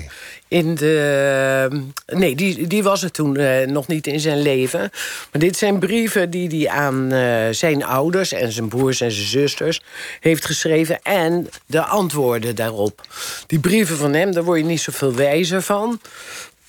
in 0.47 0.75
de. 0.75 1.69
nee, 2.05 2.35
die, 2.35 2.67
die 2.67 2.83
was 2.83 3.03
er 3.03 3.11
toen 3.11 3.39
uh, 3.39 3.65
nog 3.65 3.87
niet 3.87 4.07
in 4.07 4.19
zijn 4.19 4.41
leven. 4.41 4.79
Maar 5.31 5.41
dit 5.41 5.57
zijn 5.57 5.79
brieven 5.79 6.29
die 6.29 6.47
hij 6.47 6.69
aan 6.69 7.13
uh, 7.13 7.47
zijn 7.51 7.83
ouders 7.83 8.31
en 8.31 8.51
zijn 8.51 8.67
broers 8.67 9.01
en 9.01 9.11
zijn 9.11 9.27
zusters 9.27 9.81
heeft 10.19 10.45
geschreven. 10.45 11.01
En 11.01 11.49
de 11.65 11.81
antwoorden 11.83 12.55
daarop. 12.55 13.01
Die 13.47 13.59
brieven 13.59 13.97
van 13.97 14.13
hem, 14.13 14.33
daar 14.33 14.43
word 14.43 14.59
je 14.59 14.65
niet 14.65 14.81
zoveel 14.81 15.13
wijzer 15.13 15.61
van. 15.61 15.99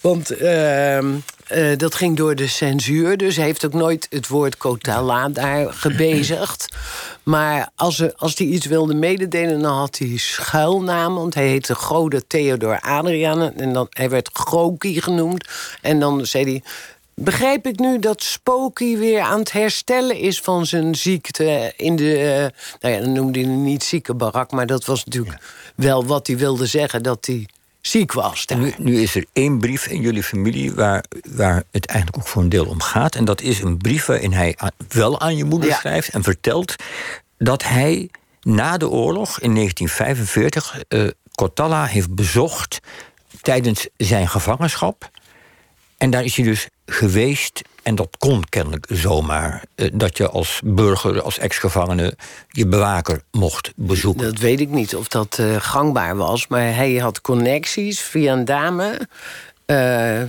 Want 0.00 0.40
uh, 0.40 0.99
uh, 0.99 1.76
dat 1.76 1.95
ging 1.95 2.17
door 2.17 2.35
de 2.35 2.47
censuur. 2.47 3.17
Dus 3.17 3.37
hij 3.37 3.45
heeft 3.45 3.64
ook 3.64 3.73
nooit 3.73 4.07
het 4.11 4.28
woord 4.28 4.57
Kotala 4.57 5.28
daar 5.28 5.73
gebezigd. 5.73 6.76
Maar 7.23 7.71
als, 7.75 8.00
er, 8.00 8.12
als 8.17 8.38
hij 8.38 8.47
iets 8.47 8.67
wilde 8.67 8.95
mededelen, 8.95 9.61
dan 9.61 9.76
had 9.76 9.99
hij 9.99 10.17
schuilnaam. 10.17 11.14
Want 11.14 11.35
hij 11.35 11.47
heette 11.47 11.75
Gode 11.75 12.26
Theodor 12.26 12.81
Adriaan. 12.81 13.55
En 13.55 13.73
dan, 13.73 13.87
hij 13.90 14.11
werd 14.11 14.31
Groki 14.33 15.00
genoemd. 15.00 15.49
En 15.83 16.00
dan 16.00 16.26
zei 16.26 16.45
hij... 16.45 16.62
Begrijp 17.21 17.67
ik 17.67 17.78
nu 17.78 17.99
dat 17.99 18.23
Spooky 18.23 18.97
weer 18.97 19.21
aan 19.21 19.38
het 19.38 19.52
herstellen 19.52 20.17
is 20.17 20.40
van 20.40 20.67
zijn 20.67 20.95
ziekte 20.95 21.73
in 21.76 21.97
de. 21.97 22.19
Uh, 22.19 22.81
nou 22.81 22.95
ja, 22.95 23.00
dan 23.00 23.12
noemde 23.12 23.40
hij 23.40 23.49
niet 23.49 23.85
zieke 23.85 24.14
barak, 24.14 24.50
maar 24.50 24.67
dat 24.67 24.85
was 24.85 25.05
natuurlijk 25.05 25.38
wel 25.75 26.07
wat 26.07 26.26
hij 26.26 26.37
wilde 26.37 26.67
zeggen: 26.67 27.02
dat 27.02 27.26
hij 27.26 27.47
Nu, 28.59 28.75
nu, 28.78 29.00
is 29.00 29.14
er 29.14 29.25
één 29.33 29.59
brief 29.59 29.87
in 29.87 30.00
jullie 30.00 30.23
familie 30.23 30.73
waar, 30.73 31.04
waar 31.28 31.62
het 31.71 31.87
eigenlijk 31.87 32.23
ook 32.23 32.28
voor 32.28 32.42
een 32.42 32.49
deel 32.49 32.66
om 32.66 32.80
gaat. 32.80 33.14
En 33.14 33.25
dat 33.25 33.40
is 33.40 33.61
een 33.61 33.76
brief 33.76 34.07
waarin 34.07 34.33
hij 34.33 34.57
wel 34.88 35.21
aan 35.21 35.37
je 35.37 35.45
moeder 35.45 35.73
schrijft 35.73 36.09
en 36.09 36.23
vertelt 36.23 36.75
dat 37.38 37.64
hij 37.64 38.11
na 38.42 38.76
de 38.76 38.88
oorlog 38.88 39.40
in 39.40 39.54
1945 39.54 40.83
uh, 40.88 41.09
Kotala 41.35 41.85
heeft 41.85 42.14
bezocht 42.14 42.80
tijdens 43.42 43.88
zijn 43.97 44.28
gevangenschap. 44.28 45.11
En 45.97 46.11
daar 46.11 46.25
is 46.25 46.37
hij 46.37 46.45
dus 46.45 46.68
geweest. 46.87 47.62
En 47.88 47.95
dat 47.95 48.16
kon 48.18 48.45
kennelijk 48.49 48.87
zomaar. 48.88 49.64
Eh, 49.75 49.88
dat 49.92 50.16
je 50.16 50.28
als 50.28 50.61
burger, 50.64 51.23
als 51.23 51.38
ex-gevangene, 51.38 52.14
je 52.49 52.66
bewaker 52.66 53.23
mocht 53.30 53.73
bezoeken. 53.76 54.25
Dat 54.25 54.38
weet 54.38 54.61
ik 54.61 54.68
niet 54.68 54.97
of 54.97 55.09
dat 55.09 55.38
uh, 55.40 55.57
gangbaar 55.59 56.16
was. 56.16 56.47
Maar 56.47 56.75
hij 56.75 56.95
had 56.95 57.21
connecties 57.21 58.00
via 58.00 58.33
een 58.33 58.45
dame. 58.45 59.09
Uh, 59.66 60.23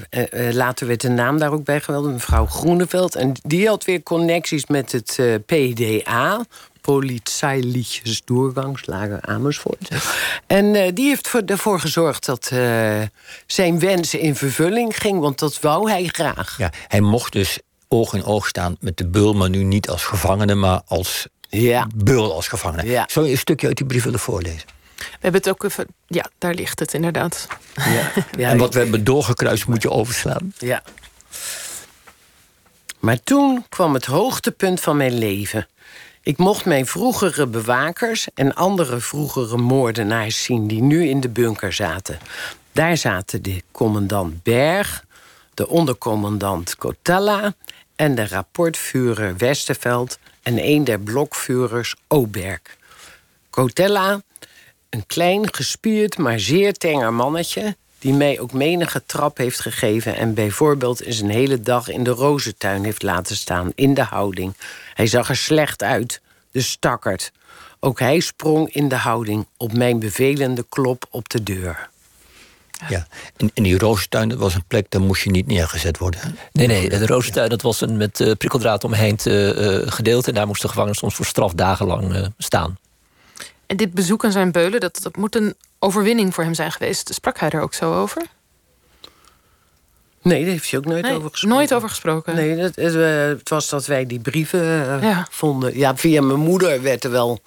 later 0.52 0.88
werd 0.88 1.02
de 1.02 1.10
naam 1.10 1.38
daar 1.38 1.52
ook 1.52 1.64
bij 1.64 1.82
geweldig, 1.82 2.12
mevrouw 2.12 2.46
Groeneveld. 2.46 3.16
En 3.16 3.34
die 3.44 3.68
had 3.68 3.86
weer 3.86 4.04
connecties 4.04 4.66
met 4.66 4.92
het 4.92 5.20
PDA, 5.46 6.46
Polizeiliche 6.90 8.22
Doorgangslager 8.26 9.22
Amersfoort. 9.22 9.90
En 10.48 10.66
uh, 10.66 10.88
die 10.94 11.08
heeft 11.08 11.50
ervoor 11.50 11.80
gezorgd 11.80 12.26
dat 12.26 12.50
uh, 12.54 13.02
zijn 13.48 13.80
wens 13.80 14.14
in 14.14 14.36
vervulling 14.36 14.98
ging, 14.98 15.20
want 15.20 15.40
dat 15.40 15.60
wou 15.60 15.90
hij 15.90 16.08
graag. 16.08 16.58
Ja, 16.58 16.72
hij 16.88 17.02
mocht 17.02 17.34
dus 17.34 17.60
oog 17.88 18.14
in 18.14 18.24
oog 18.24 18.48
staan 18.48 18.78
met 18.80 18.98
de 18.98 19.08
bul, 19.08 19.34
maar 19.34 19.50
nu 19.50 19.64
niet 19.64 19.90
als 19.90 20.04
gevangene, 20.04 20.56
maar 20.56 20.82
als 20.88 21.28
ja. 21.50 21.88
bul 21.96 22.34
als 22.34 22.48
gevangene. 22.48 22.90
Ja. 22.90 23.08
Zou 23.12 23.26
je 23.26 23.32
een 23.32 23.38
stukje 23.38 23.68
uit 23.68 23.78
die 23.78 23.86
brief 23.86 24.04
willen 24.04 24.20
voorlezen? 24.20 24.68
We 24.96 25.06
hebben 25.20 25.42
het 25.42 25.50
ook 25.50 25.64
even. 25.64 25.86
Ja, 26.08 26.30
daar 26.38 26.54
ligt 26.54 26.80
het 26.80 26.94
inderdaad. 26.94 27.48
Ja. 27.76 28.12
ja 28.44 28.50
en 28.50 28.58
wat 28.58 28.74
we 28.74 28.80
hebben 28.80 29.04
doorgekruist 29.04 29.68
moet 29.68 29.82
je 29.82 29.90
overslaan. 29.90 30.54
Ja. 30.58 30.84
Maar 33.00 33.24
toen 33.24 33.66
kwam 33.70 33.94
het 33.94 34.06
hoogtepunt 34.06 34.80
van 34.80 34.98
mijn 34.98 35.18
leven. 35.18 35.68
Ik 36.30 36.38
mocht 36.38 36.66
mijn 36.66 36.86
vroegere 36.86 37.48
bewakers 37.48 38.28
en 38.34 38.56
andere 38.56 39.00
vroegere 39.00 39.58
moordenaars 39.58 40.44
zien 40.44 40.68
die 40.68 40.82
nu 40.82 41.08
in 41.08 41.20
de 41.20 41.30
bunker 41.30 41.74
zaten. 41.74 42.20
Daar 42.72 42.98
zaten 42.98 43.42
de 43.42 43.64
commandant 43.72 44.44
Berg, 44.44 45.06
de 45.54 45.68
ondercommandant 45.68 46.76
Cotella 46.76 47.54
en 47.96 48.16
de 48.16 48.28
rapportvuurder 48.28 49.38
Westerveld 49.38 50.20
en 50.42 50.66
een 50.66 50.84
der 50.84 51.00
blokvuurders 51.00 51.96
Oberg. 52.08 52.62
Cotella, 53.50 54.22
een 54.90 55.06
klein, 55.06 55.54
gespierd, 55.54 56.18
maar 56.18 56.40
zeer 56.40 56.74
tenger 56.74 57.14
mannetje 57.14 57.76
die 58.00 58.14
mij 58.14 58.40
ook 58.40 58.54
menige 58.54 59.04
trap 59.06 59.38
heeft 59.38 59.60
gegeven 59.60 60.16
en 60.16 60.34
bijvoorbeeld 60.34 61.02
eens 61.02 61.20
een 61.20 61.30
hele 61.30 61.62
dag 61.62 61.90
in 61.90 62.04
de 62.04 62.12
rozentuin 62.12 62.84
heeft 62.84 63.04
laten 63.04 63.36
staan 63.36 63.72
in 63.76 63.94
de 63.94 64.04
houding. 64.04 64.54
Hij 64.94 65.08
zag 65.08 65.30
er 65.30 65.36
slecht 65.36 65.84
uit, 65.84 66.22
de 66.52 66.62
stakkerd. 66.62 67.32
Ook 67.80 68.00
hij 68.00 68.20
sprong 68.20 68.74
in 68.74 68.88
de 68.88 68.96
houding 68.96 69.48
op 69.58 69.74
mijn 69.74 70.00
bevelende 70.00 70.66
klop 70.70 71.06
op 71.10 71.30
de 71.30 71.44
deur. 71.44 71.90
Ja, 72.88 73.08
en, 73.38 73.52
in 73.54 73.64
die 73.64 73.78
rozentuin 73.78 74.30
dat 74.30 74.38
was 74.38 74.56
een 74.56 74.64
plek, 74.68 74.86
daar 74.90 75.02
moest 75.02 75.24
je 75.24 75.30
niet 75.30 75.48
neergezet 75.48 75.98
worden. 75.98 76.38
Nee, 76.52 76.68
nee, 76.68 76.90
de 76.90 77.06
rozentuin 77.06 77.50
dat 77.50 77.62
was 77.62 77.82
een 77.82 77.98
met 77.98 78.20
uh, 78.20 78.32
prikkeldraad 78.32 78.84
omheen 78.84 79.18
uh, 79.24 79.82
gedeelte. 79.86 80.30
En 80.30 80.36
daar 80.36 80.48
moest 80.48 80.62
de 80.62 80.68
gevangene 80.68 80.96
soms 80.96 81.16
voor 81.16 81.26
straf 81.26 81.54
dagenlang 81.54 82.16
uh, 82.16 82.26
staan. 82.38 82.78
En 83.66 83.78
dit 83.78 83.94
bezoek 83.94 84.26
aan 84.26 84.32
zijn 84.32 84.52
beulen, 84.52 84.80
dat, 84.80 85.00
dat 85.02 85.16
moet 85.16 85.36
een 85.36 85.56
overwinning 85.80 86.34
voor 86.34 86.44
hem 86.44 86.54
zijn 86.54 86.72
geweest. 86.72 87.14
Sprak 87.14 87.40
hij 87.40 87.50
er 87.50 87.62
ook 87.62 87.74
zo 87.74 87.94
over? 87.94 88.22
Nee, 90.22 90.42
daar 90.42 90.52
heeft 90.52 90.72
hij 90.72 90.80
ook 90.80 90.86
nooit 90.86 91.06
over 91.06 91.30
gesproken. 91.30 91.58
Nooit 91.58 91.74
over 91.74 91.90
gesproken? 91.90 92.36
Nee, 92.36 92.58
het, 92.58 92.76
het 92.76 93.50
was 93.50 93.70
dat 93.70 93.86
wij 93.86 94.06
die 94.06 94.20
brieven 94.20 95.04
uh, 95.04 95.20
vonden. 95.30 95.78
Ja, 95.78 95.96
via 95.96 96.22
mijn 96.22 96.40
moeder 96.40 96.82
werd 96.82 97.04
er 97.04 97.12
wel 97.12 97.40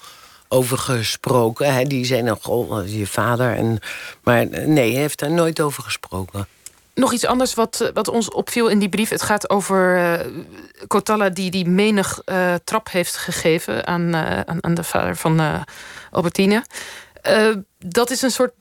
over 0.48 0.78
gesproken. 0.78 1.74
Hè. 1.74 1.84
Die 1.84 2.04
zei 2.04 2.22
nog, 2.22 2.48
oh, 2.48 2.88
je 2.88 3.06
vader. 3.06 3.56
En, 3.56 3.78
maar 4.22 4.46
nee, 4.48 4.92
hij 4.92 5.00
heeft 5.00 5.18
daar 5.18 5.30
nooit 5.30 5.60
over 5.60 5.82
gesproken. 5.82 6.46
Nog 6.94 7.12
iets 7.12 7.26
anders 7.26 7.54
wat, 7.54 7.90
wat 7.94 8.08
ons 8.08 8.30
opviel 8.30 8.68
in 8.68 8.78
die 8.78 8.88
brief. 8.88 9.08
Het 9.08 9.22
gaat 9.22 9.50
over 9.50 9.96
uh, 9.96 10.42
Kotala 10.86 11.28
die, 11.28 11.50
die 11.50 11.68
menig 11.68 12.22
uh, 12.26 12.54
trap 12.64 12.90
heeft 12.90 13.16
gegeven 13.16 13.86
aan, 13.86 14.16
aan, 14.16 14.64
aan, 14.64 14.74
de 14.74 14.84
vader 14.84 15.16
van 15.16 15.64
Albertine. 16.10 16.64
Dat 17.86 18.10
is 18.10 18.22
een 18.22 18.30
soort 18.30 18.52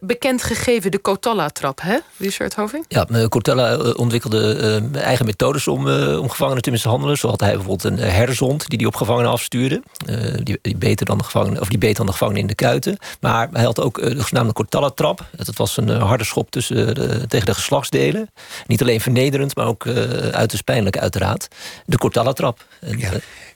bekend 0.00 0.42
gegeven, 0.42 0.90
de 0.90 0.98
Kotalla-trap, 0.98 1.80
hè, 1.80 1.98
Richard 2.16 2.54
Hoving? 2.54 2.84
Ja, 2.88 3.06
Kotalla 3.28 3.72
eh, 3.72 3.98
ontwikkelde 3.98 4.80
uh, 4.92 5.02
eigen 5.02 5.26
methodes 5.26 5.68
om, 5.68 5.86
uh, 5.86 6.20
om 6.20 6.30
gevangenen 6.30 6.62
te 6.62 6.70
mishandelen. 6.70 7.18
Zo 7.18 7.28
had 7.28 7.40
hij 7.40 7.54
bijvoorbeeld 7.54 7.84
een 7.84 7.98
herdershond 7.98 8.68
die 8.68 8.78
die 8.78 8.86
op 8.86 8.94
gevangenen 8.94 9.30
afstuurde. 9.30 9.82
Uh, 10.06 10.16
die, 10.42 10.58
die, 10.62 10.76
beter 10.76 11.06
dan 11.06 11.18
de 11.18 11.24
gevangenen, 11.24 11.60
of 11.60 11.68
die 11.68 11.78
beter 11.78 11.96
dan 11.96 12.06
de 12.06 12.12
gevangenen 12.12 12.40
in 12.40 12.46
de 12.46 12.54
kuiten. 12.54 12.96
Maar 13.20 13.48
hij 13.52 13.64
had 13.64 13.80
ook 13.80 14.00
de 14.02 14.16
zogenaamde 14.16 14.52
Kotalla-trap. 14.52 15.26
Dat 15.36 15.56
was 15.56 15.76
een 15.76 15.88
harde 15.88 16.24
schop 16.24 16.50
tussen, 16.50 16.94
tegen 17.28 17.46
de 17.46 17.54
geslachtsdelen. 17.54 18.30
Niet 18.66 18.80
alleen 18.80 19.00
vernederend, 19.00 19.56
maar 19.56 19.66
ook 19.66 19.86
uiterst 20.32 20.64
pijnlijk 20.64 20.98
uiteraard. 20.98 21.48
De 21.86 21.98
Kotalla-trap. 21.98 22.64
Ja. 22.96 23.10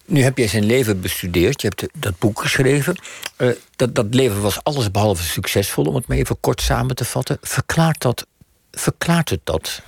Nu 0.07 0.23
heb 0.23 0.39
jij 0.39 0.49
zijn 0.49 0.65
leven 0.65 1.01
bestudeerd, 1.01 1.61
je 1.61 1.69
hebt 1.69 1.93
dat 1.99 2.19
boek 2.19 2.41
geschreven. 2.41 2.97
Uh, 3.39 3.51
dat, 3.77 3.95
dat 3.95 4.15
leven 4.15 4.41
was 4.41 4.63
allesbehalve 4.63 5.23
succesvol, 5.23 5.85
om 5.85 5.95
het 5.95 6.07
maar 6.07 6.17
even 6.17 6.41
kort 6.41 6.61
samen 6.61 6.97
te 6.97 7.05
vatten. 7.05 7.39
Verklaart, 7.41 8.01
dat, 8.03 8.27
verklaart 8.71 9.31
het 9.31 9.41
dat? 9.45 9.83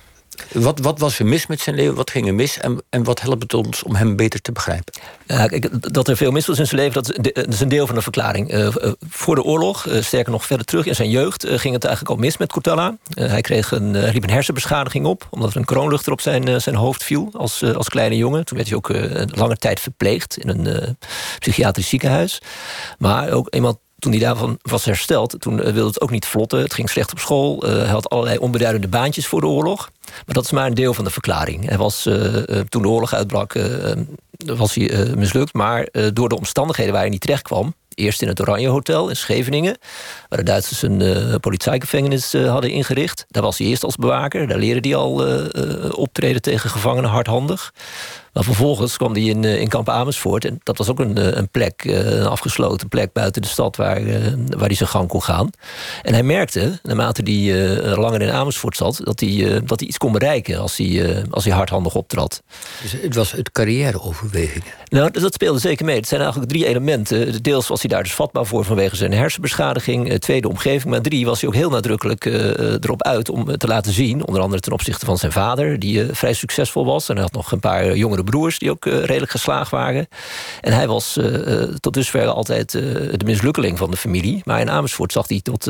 Wat, 0.51 0.79
wat 0.79 0.99
was 0.99 1.19
er 1.19 1.25
mis 1.25 1.47
met 1.47 1.59
zijn 1.59 1.75
leven? 1.75 1.95
Wat 1.95 2.11
ging 2.11 2.27
er 2.27 2.33
mis? 2.33 2.59
En, 2.59 2.81
en 2.89 3.03
wat 3.03 3.21
helpt 3.21 3.43
het 3.43 3.53
ons 3.53 3.83
om 3.83 3.95
hem 3.95 4.15
beter 4.15 4.41
te 4.41 4.51
begrijpen? 4.51 4.93
Ja, 5.25 5.49
dat 5.79 6.07
er 6.07 6.17
veel 6.17 6.31
mis 6.31 6.45
was 6.45 6.59
in 6.59 6.67
zijn 6.67 6.81
leven, 6.81 6.93
dat 6.93 7.53
is 7.53 7.59
een 7.59 7.69
deel 7.69 7.85
van 7.85 7.95
de 7.95 8.01
verklaring. 8.01 8.53
Uh, 8.53 8.67
voor 9.09 9.35
de 9.35 9.43
oorlog, 9.43 9.85
uh, 9.85 10.01
sterker 10.01 10.31
nog 10.31 10.45
verder 10.45 10.65
terug 10.65 10.85
in 10.85 10.95
zijn 10.95 11.09
jeugd, 11.09 11.47
ging 11.47 11.73
het 11.73 11.83
eigenlijk 11.83 12.15
al 12.15 12.21
mis 12.23 12.37
met 12.37 12.51
Cortella. 12.51 12.97
hij 13.13 13.41
kreeg 13.41 13.71
een, 13.71 14.09
liep 14.11 14.29
hersenbeschadiging 14.29 15.05
op, 15.05 15.27
omdat 15.29 15.49
er 15.49 15.57
een 15.57 15.65
kroonluchter 15.65 16.11
op 16.11 16.21
zijn, 16.21 16.61
zijn 16.61 16.75
hoofd 16.75 17.03
viel 17.03 17.29
als, 17.33 17.63
als 17.63 17.89
kleine 17.89 18.15
jongen. 18.17 18.45
Toen 18.45 18.57
werd 18.57 18.69
hij 18.69 18.77
ook 18.77 18.91
lange 19.37 19.57
tijd 19.57 19.79
verpleegd 19.79 20.37
in 20.37 20.49
een 20.49 20.97
psychiatrisch 21.39 21.89
ziekenhuis. 21.89 22.41
Maar 22.97 23.31
ook 23.31 23.53
iemand 23.53 23.77
toen 23.99 24.11
hij 24.11 24.21
daarvan 24.21 24.59
was 24.61 24.85
hersteld, 24.85 25.35
toen 25.39 25.55
wilde 25.55 25.87
het 25.87 26.01
ook 26.01 26.11
niet 26.11 26.25
vlotten. 26.25 26.59
Het 26.59 26.73
ging 26.73 26.89
slecht 26.89 27.11
op 27.11 27.19
school. 27.19 27.59
hij 27.59 27.87
had 27.87 28.09
allerlei 28.09 28.37
onbeduidende 28.37 28.87
baantjes 28.87 29.27
voor 29.27 29.41
de 29.41 29.47
oorlog. 29.47 29.89
Maar 30.05 30.35
dat 30.35 30.43
is 30.43 30.51
maar 30.51 30.65
een 30.65 30.73
deel 30.73 30.93
van 30.93 31.03
de 31.03 31.09
verklaring. 31.09 31.67
Hij 31.67 31.77
was, 31.77 32.01
toen 32.69 32.81
de 32.81 32.87
oorlog 32.87 33.13
uitbrak, 33.13 33.53
was 34.45 34.75
hij 34.75 35.13
mislukt. 35.15 35.53
Maar 35.53 35.87
door 36.13 36.29
de 36.29 36.37
omstandigheden 36.37 36.93
waar 36.93 37.01
hij 37.01 37.11
niet 37.11 37.21
terecht 37.21 37.41
kwam... 37.41 37.73
Eerst 37.93 38.21
in 38.21 38.27
het 38.27 38.41
Oranje 38.41 38.67
Hotel 38.67 39.09
in 39.09 39.15
Scheveningen, 39.15 39.77
waar 40.29 40.39
de 40.39 40.45
Duitsers 40.45 40.81
een 40.81 40.99
uh, 41.01 41.35
politiegevangenis 41.35 42.33
hadden 42.33 42.69
ingericht. 42.69 43.25
Daar 43.27 43.43
was 43.43 43.57
hij 43.57 43.67
eerst 43.67 43.83
als 43.83 43.95
bewaker. 43.95 44.47
Daar 44.47 44.57
leerde 44.57 44.89
hij 44.89 44.97
al 44.97 45.13
optreden 45.91 46.41
tegen 46.41 46.69
gevangenen 46.69 47.09
hardhandig. 47.09 47.73
Maar 48.37 48.45
vervolgens 48.45 48.97
kwam 48.97 49.13
hij 49.13 49.23
in, 49.23 49.43
eh, 49.43 49.61
in 49.61 49.67
kamp 49.67 49.89
Amersfoort. 49.89 50.45
En 50.45 50.59
dat 50.63 50.77
was 50.77 50.89
ook 50.89 50.99
een, 50.99 51.17
eh, 51.17 51.25
een 51.31 51.49
plek, 51.49 51.85
eh, 51.85 52.17
een 52.19 52.25
afgesloten 52.25 52.87
plek 52.87 53.13
buiten 53.13 53.41
de 53.41 53.47
stad 53.47 53.75
waar, 53.75 54.01
waar 54.47 54.67
hij 54.67 54.75
zijn 54.75 54.89
gang 54.89 55.07
kon 55.07 55.23
gaan. 55.23 55.49
En 56.01 56.13
hij 56.13 56.23
merkte, 56.23 56.79
naarmate 56.83 57.21
hij 57.23 57.95
langer 57.95 58.21
in 58.21 58.31
Amersfoort 58.31 58.75
zat, 58.75 58.99
dat 59.03 59.19
hij, 59.19 59.61
dat 59.65 59.79
hij 59.79 59.87
iets 59.87 59.97
kon 59.97 60.11
bereiken 60.11 60.59
als 60.59 60.77
hij, 60.77 61.23
als 61.29 61.45
hij 61.45 61.53
hardhandig 61.53 61.95
optrad. 61.95 62.41
Dus 62.81 62.91
het 62.91 63.15
was 63.15 63.31
het 63.31 63.51
carrièreoverweging? 63.51 64.63
Nou, 64.85 65.11
dat 65.11 65.33
speelde 65.33 65.59
zeker 65.59 65.85
mee. 65.85 65.95
Het 65.95 66.07
zijn 66.07 66.21
eigenlijk 66.21 66.51
drie 66.51 66.65
elementen. 66.65 67.43
Deels 67.43 67.67
was 67.67 67.81
hij 67.81 67.89
daar 67.89 68.03
dus 68.03 68.13
vatbaar 68.13 68.45
voor 68.45 68.65
vanwege 68.65 68.95
zijn 68.95 69.13
hersenbeschadiging. 69.13 70.19
Tweede 70.19 70.49
omgeving. 70.49 70.93
Maar 70.93 71.01
drie 71.01 71.25
was 71.25 71.39
hij 71.39 71.49
ook 71.49 71.55
heel 71.55 71.69
nadrukkelijk 71.69 72.25
erop 72.25 73.03
uit 73.03 73.29
om 73.29 73.57
te 73.57 73.67
laten 73.67 73.93
zien. 73.93 74.25
Onder 74.27 74.41
andere 74.41 74.61
ten 74.61 74.71
opzichte 74.71 75.05
van 75.05 75.17
zijn 75.17 75.31
vader, 75.31 75.79
die 75.79 76.05
vrij 76.11 76.33
succesvol 76.33 76.85
was. 76.85 77.09
En 77.09 77.15
hij 77.15 77.23
had 77.23 77.33
nog 77.33 77.51
een 77.51 77.59
paar 77.59 77.95
jongere 77.95 78.23
broers 78.29 78.59
die 78.59 78.71
ook 78.71 78.85
uh, 78.85 79.03
redelijk 79.03 79.31
geslaagd 79.31 79.71
waren. 79.71 80.07
En 80.61 80.73
hij 80.73 80.87
was 80.87 81.17
uh, 81.17 81.63
tot 81.79 81.93
dusver 81.93 82.27
altijd 82.27 82.71
de 82.71 83.25
mislukkeling 83.25 83.77
van 83.77 83.91
de 83.91 83.97
familie. 83.97 84.41
Maar 84.45 84.59
in 84.59 84.69
Amersfoort 84.69 85.11
zag 85.11 85.27
hij 85.27 85.41
tot, 85.41 85.67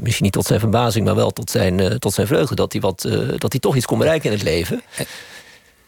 misschien 0.00 0.24
niet 0.24 0.32
tot 0.32 0.46
zijn 0.46 0.60
verbazing... 0.60 1.06
maar 1.06 1.14
wel 1.14 1.30
tot 1.30 1.50
zijn, 1.50 1.98
tot 1.98 2.14
zijn 2.14 2.26
vreugde 2.26 2.54
dat 2.54 2.72
hij, 2.72 2.80
wat, 2.80 3.08
dat 3.38 3.52
hij 3.52 3.60
toch 3.60 3.76
iets 3.76 3.86
kon 3.86 3.98
bereiken 3.98 4.30
in 4.30 4.36
het 4.36 4.46
leven. 4.46 4.82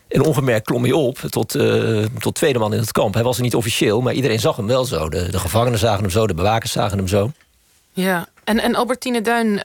En 0.08 0.22
ongemerkt 0.22 0.66
klom 0.66 0.82
hij 0.82 0.92
op 0.92 1.18
tot, 1.18 1.58
tot 2.18 2.34
tweede 2.34 2.58
man 2.58 2.72
in 2.72 2.80
het 2.80 2.92
kamp. 2.92 3.14
Hij 3.14 3.22
was 3.22 3.36
er 3.36 3.42
niet 3.42 3.54
officieel, 3.54 4.00
maar 4.00 4.12
iedereen 4.12 4.40
zag 4.40 4.56
hem 4.56 4.66
wel 4.66 4.84
zo. 4.84 5.08
De, 5.08 5.30
de 5.30 5.38
gevangenen 5.38 5.78
zagen 5.78 6.00
hem 6.00 6.10
zo, 6.10 6.26
de 6.26 6.34
bewakers 6.34 6.72
zagen 6.72 6.98
hem 6.98 7.08
zo. 7.08 7.32
Ja, 7.92 8.28
en, 8.44 8.58
en 8.60 8.74
Albertine 8.74 9.20
Duin 9.20 9.62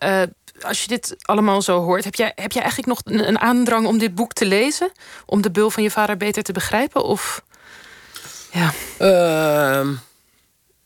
als 0.64 0.82
je 0.82 0.88
dit 0.88 1.16
allemaal 1.22 1.62
zo 1.62 1.82
hoort, 1.82 2.04
heb 2.04 2.16
jij, 2.16 2.32
heb 2.36 2.52
jij 2.52 2.62
eigenlijk 2.62 2.92
nog 2.92 3.02
een, 3.04 3.28
een 3.28 3.40
aandrang 3.40 3.88
om 3.88 3.98
dit 3.98 4.16
boek 4.16 4.34
te 4.34 4.46
lezen? 4.46 4.92
Om 5.26 5.42
de 5.42 5.52
bul 5.52 5.70
van 5.70 5.84
je 5.84 5.92
vader 5.92 6.18
beter 6.18 6.44
te 6.44 6.52
begrijpen? 6.52 7.04
Of 7.04 7.44
ja. 8.52 8.74
Uh, 9.00 9.90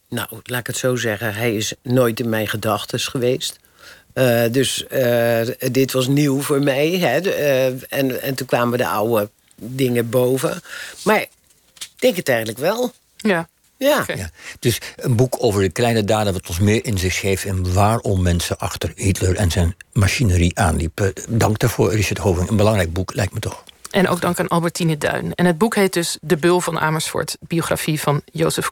nou, 0.10 0.27
laat 0.44 0.60
ik 0.60 0.68
het 0.68 0.77
zo 0.77 0.96
zeggen. 0.96 1.34
Hij 1.34 1.56
is 1.56 1.74
nooit 1.82 2.20
in 2.20 2.30
mijn 2.30 2.48
gedachten 2.48 3.00
geweest. 3.00 3.60
Uh, 4.13 4.44
dus 4.51 4.86
uh, 4.92 5.42
dit 5.72 5.92
was 5.92 6.08
nieuw 6.08 6.42
voor 6.42 6.62
mij. 6.62 6.89
Hè? 6.89 7.22
Uh, 7.22 7.65
en, 7.89 8.22
en 8.22 8.36
toen 8.36 8.48
kwamen 8.48 8.77
de 8.77 8.88
oude 8.88 9.30
dingen 9.56 10.10
boven. 10.10 10.62
Maar 11.03 11.22
ik 11.22 11.30
denk 11.96 12.15
het 12.15 12.30
eigenlijk 12.30 12.60
wel. 12.60 12.92
Ja. 13.15 13.48
Ja. 13.77 14.03
ja. 14.15 14.30
Dus 14.60 14.82
een 14.96 15.15
boek 15.15 15.36
over 15.39 15.62
de 15.62 15.70
kleine 15.70 16.03
daden 16.03 16.34
wat 16.34 16.48
ons 16.48 16.60
meer 16.60 16.86
in 16.86 16.98
zich 16.98 17.20
geeft... 17.20 17.46
en 17.46 17.74
waarom 17.74 18.22
mensen 18.22 18.58
achter 18.58 18.92
Hitler 18.96 19.36
en 19.36 19.51
zijn 19.51 19.75
machinerie 19.94 20.60
aanliepen. 20.60 21.13
Dank 21.30 21.60
daarvoor, 21.60 21.94
Richard 21.94 22.20
Hoving. 22.20 22.50
Een 22.50 22.58
belangrijk 22.58 22.94
boek, 22.94 23.13
lijkt 23.13 23.34
me 23.34 23.39
toch. 23.39 23.63
En 23.92 24.08
ook 24.08 24.22
dank 24.22 24.39
aan 24.39 24.48
Albertine 24.48 24.98
Duin. 24.98 25.34
En 25.36 25.46
het 25.46 25.58
boek 25.58 25.75
heet 25.75 25.94
dus 25.94 26.18
De 26.22 26.38
Bul 26.38 26.62
van 26.62 26.80
Amersfoort... 26.80 27.38
biografie 27.39 28.00
van 28.00 28.22
Jozef 28.32 28.70